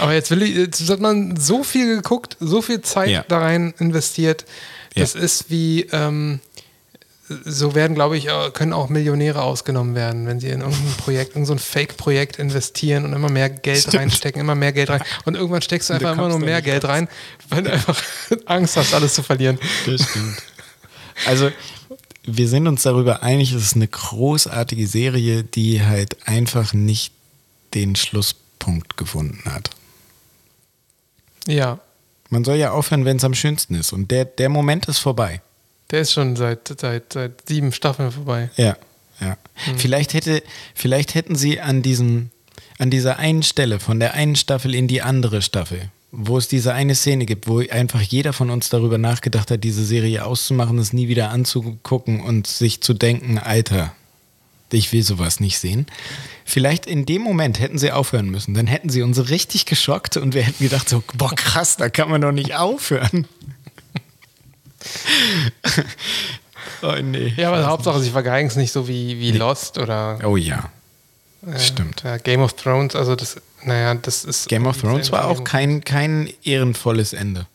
[0.00, 3.24] Aber jetzt will ich, jetzt hat man so viel geguckt, so viel Zeit Ja.
[3.28, 4.44] da rein investiert.
[4.96, 5.02] Ja.
[5.02, 6.40] Das ist wie, ähm,
[7.28, 11.30] so werden, glaube ich, äh, können auch Millionäre ausgenommen werden, wenn sie in irgendein Projekt,
[11.30, 13.96] irgendein so ein Fake-Projekt investieren und immer mehr Geld Stimmt.
[13.96, 15.02] reinstecken, immer mehr Geld rein.
[15.24, 17.08] Und irgendwann steckst du einfach immer nur mehr Geld rein,
[17.48, 18.00] weil du einfach
[18.46, 19.58] Angst hast, alles zu verlieren.
[19.86, 20.36] Das stimmt.
[21.26, 21.50] Also,
[22.24, 27.12] wir sind uns darüber einig, es ist eine großartige Serie, die halt einfach nicht
[27.74, 29.70] den Schlusspunkt gefunden hat.
[31.46, 31.80] Ja,
[32.30, 33.92] Man soll ja aufhören, wenn es am schönsten ist.
[33.92, 35.40] Und der, der Moment ist vorbei.
[35.90, 38.50] der ist schon seit, seit, seit sieben Staffeln vorbei.
[38.56, 38.76] Ja,
[39.20, 39.36] ja.
[39.76, 40.42] Vielleicht, hätte,
[40.74, 42.30] vielleicht hätten sie an, diesem,
[42.78, 46.74] an dieser einen Stelle, von der einen Staffel in die andere Staffel, wo es diese
[46.74, 50.92] eine Szene gibt, wo einfach jeder von uns darüber nachgedacht hat, diese Serie auszumachen, es
[50.92, 53.94] nie wieder anzugucken und sich zu denken, Alter,
[54.70, 55.86] ich will sowas nicht sehen.
[56.48, 58.54] Vielleicht in dem Moment hätten sie aufhören müssen.
[58.54, 62.08] Dann hätten sie uns richtig geschockt und wir hätten gedacht, so, boah, krass, da kann
[62.08, 63.26] man doch nicht aufhören.
[66.82, 67.34] oh nee.
[67.36, 70.70] Ja, aber Hauptsache, sie vergeigen es nicht so wie, wie Lost oder Oh ja.
[71.44, 72.04] äh, Stimmt.
[72.04, 74.48] Ja, Game of Thrones, also das, naja, das ist.
[74.48, 77.48] Game of Thrones war auch kein, kein ehrenvolles Ende.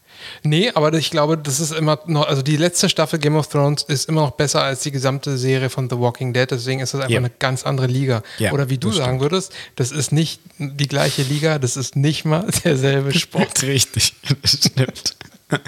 [0.43, 3.83] Nee, aber ich glaube, das ist immer noch, also die letzte Staffel Game of Thrones
[3.83, 7.01] ist immer noch besser als die gesamte Serie von The Walking Dead, deswegen ist das
[7.01, 7.19] einfach Ja.
[7.19, 8.23] eine ganz andere Liga.
[8.39, 9.21] Ja, Oder wie du sagen stimmt.
[9.21, 13.61] würdest, das ist nicht die gleiche Liga, das ist nicht mal derselbe Sport.
[13.63, 15.15] Richtig, das stimmt.
[15.49, 15.59] das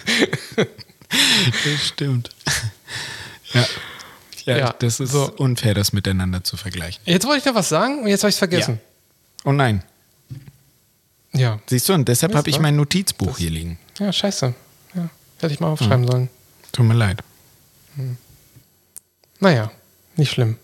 [1.88, 2.30] stimmt.
[3.54, 3.66] Ja.
[4.46, 5.32] Ja, Ja, das ist so.
[5.38, 7.02] unfair, das miteinander zu vergleichen.
[7.06, 8.80] Jetzt wollte ich da was sagen und jetzt habe ich es vergessen.
[9.46, 9.84] Oh nein.
[11.34, 11.60] Ja.
[11.68, 13.80] Siehst du, und deshalb habe ich mein Notizbuch hier liegen.
[14.00, 14.54] Ja, scheiße.
[14.94, 15.10] Ja,
[15.40, 16.30] hätte ich mal aufschreiben sollen.
[16.72, 17.24] Tut mir leid.
[19.40, 19.72] Naja,
[20.16, 20.58] nicht schlimm.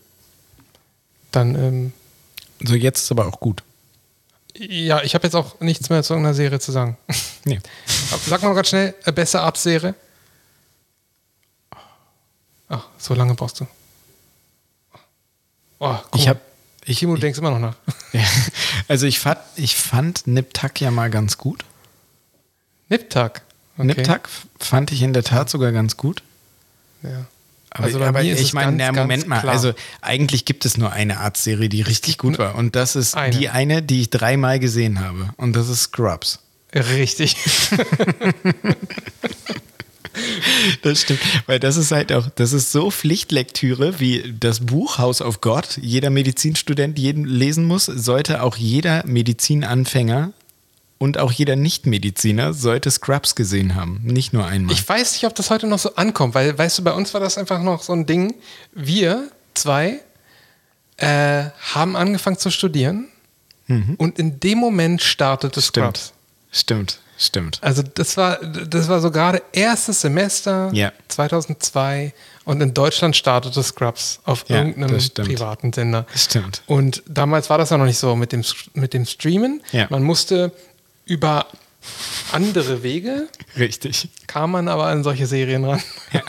[1.31, 1.93] Dann, ähm,
[2.63, 3.63] So, jetzt ist aber auch gut.
[4.55, 6.97] ja, ich habe jetzt auch nichts mehr zu irgendeiner Serie zu sagen.
[7.45, 7.59] Nee.
[8.27, 9.95] Sag mal ganz schnell, äh, beste Abserie.
[12.67, 13.67] Ach, so lange brauchst du.
[15.79, 16.31] Oh, guck Ich mal.
[16.31, 16.41] habe.
[16.85, 17.75] Ich, Timo, du ich, denkst immer noch nach.
[18.87, 21.65] also ich fand, ich fand Nip Tuck ja mal ganz gut.
[22.89, 23.41] Niptag.
[23.77, 23.87] Okay.
[23.87, 26.23] Nip Tuck fand ich in der Tat sogar ganz gut.
[27.03, 27.25] Ja.
[27.71, 29.53] Aber, Also aber ich meine, ganz, na, Moment mal, klar.
[29.53, 32.55] also eigentlich gibt es nur eine Arztserie, die richtig gut war.
[32.55, 33.37] Und das ist Eine.
[33.37, 35.29] die eine, die ich dreimal gesehen habe.
[35.37, 36.39] Und das ist Scrubs.
[36.73, 37.35] Richtig.
[40.81, 41.19] Das stimmt.
[41.45, 45.77] Weil das ist halt auch, das ist so Pflichtlektüre wie das Buch House of God.
[45.81, 50.31] Jeder Medizinstudent jeden lesen muss, sollte auch jeder Medizinanfänger
[50.97, 54.01] und auch jeder Nicht-Mediziner sollte Scrubs gesehen haben.
[54.03, 54.73] Nicht nur einmal.
[54.73, 57.21] Ich weiß nicht, ob das heute noch so ankommt, weil, weißt du, bei uns war
[57.21, 58.35] das einfach noch so ein Ding.
[58.73, 60.01] Wir zwei
[60.97, 63.07] äh, haben angefangen zu studieren
[63.97, 65.61] und in dem Moment startete.
[65.61, 66.13] Scrubs.
[66.51, 66.91] Stimmt.
[66.91, 66.99] stimmt.
[67.61, 70.91] Also das war, das war so gerade erstes Semester Ja.
[71.09, 72.13] 2002
[72.45, 75.27] und in Deutschland startete Scrubs auf Ja, irgendeinem stimmt.
[75.27, 76.05] privaten Sender.
[76.15, 76.63] Stimmt.
[76.65, 78.43] Und damals war das ja noch nicht so mit dem,
[78.73, 79.61] mit dem Streamen.
[79.71, 79.87] Ja.
[79.89, 80.51] Man musste
[81.05, 81.45] über
[82.31, 84.07] andere Wege, Richtig.
[84.27, 85.81] kam man aber an solche Serien ran.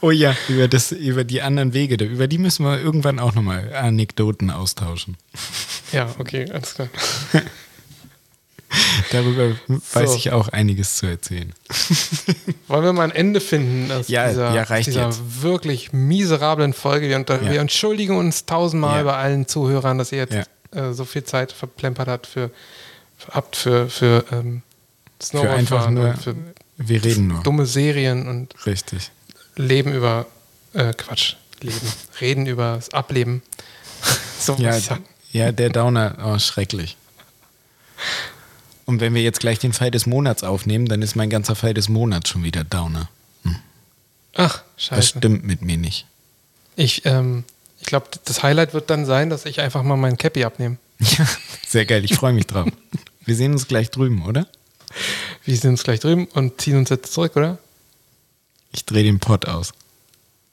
[0.00, 3.74] Oh ja, über, das, über die anderen Wege, über die müssen wir irgendwann auch nochmal
[3.74, 5.16] Anekdoten austauschen.
[5.92, 6.88] Ja, okay, alles klar.
[9.12, 10.16] Darüber weiß So.
[10.16, 11.52] ich auch einiges zu erzählen.
[12.66, 15.10] Wollen wir mal ein Ende finden aus Ja, dieser, ja, reicht dieser
[15.42, 17.08] wirklich miserablen Folge?
[17.08, 17.52] Wir, unter, Ja.
[17.52, 22.08] wir entschuldigen uns tausendmal bei allen Zuhörern, dass ihr jetzt äh, so viel Zeit verplempert
[22.08, 22.50] habt für,
[23.16, 24.62] für, habt für, für ähm,
[25.20, 26.34] Für einfach Snowboardfahren nur, und für
[26.78, 27.42] wir reden nur.
[27.44, 29.12] dumme Serien und Richtig.
[29.56, 30.26] Leben über,
[30.72, 31.80] äh, Quatsch, Leben,
[32.20, 33.42] reden über das Ableben.
[34.40, 35.04] so Ja, muss ich sagen.
[35.32, 36.96] ja, der Downer, oh, schrecklich.
[38.86, 41.72] Und wenn wir jetzt gleich den Fall des Monats aufnehmen, dann ist mein ganzer Fall
[41.74, 43.08] des Monats schon wieder Downer.
[44.36, 45.18] Ach, Das scheiße.
[45.18, 46.06] stimmt mit mir nicht.
[46.76, 47.44] Ich, ähm,
[47.80, 50.76] ich glaube, das Highlight wird dann sein, dass ich einfach mal meinen Cappy abnehme.
[50.98, 51.26] Ja,
[51.66, 52.68] sehr geil, ich freue mich drauf.
[53.24, 54.46] Wir sehen uns gleich drüben, oder?
[55.44, 57.58] Wir sind uns gleich drüben und ziehen uns jetzt zurück, oder?
[58.74, 59.72] Ich drehe den Pott aus.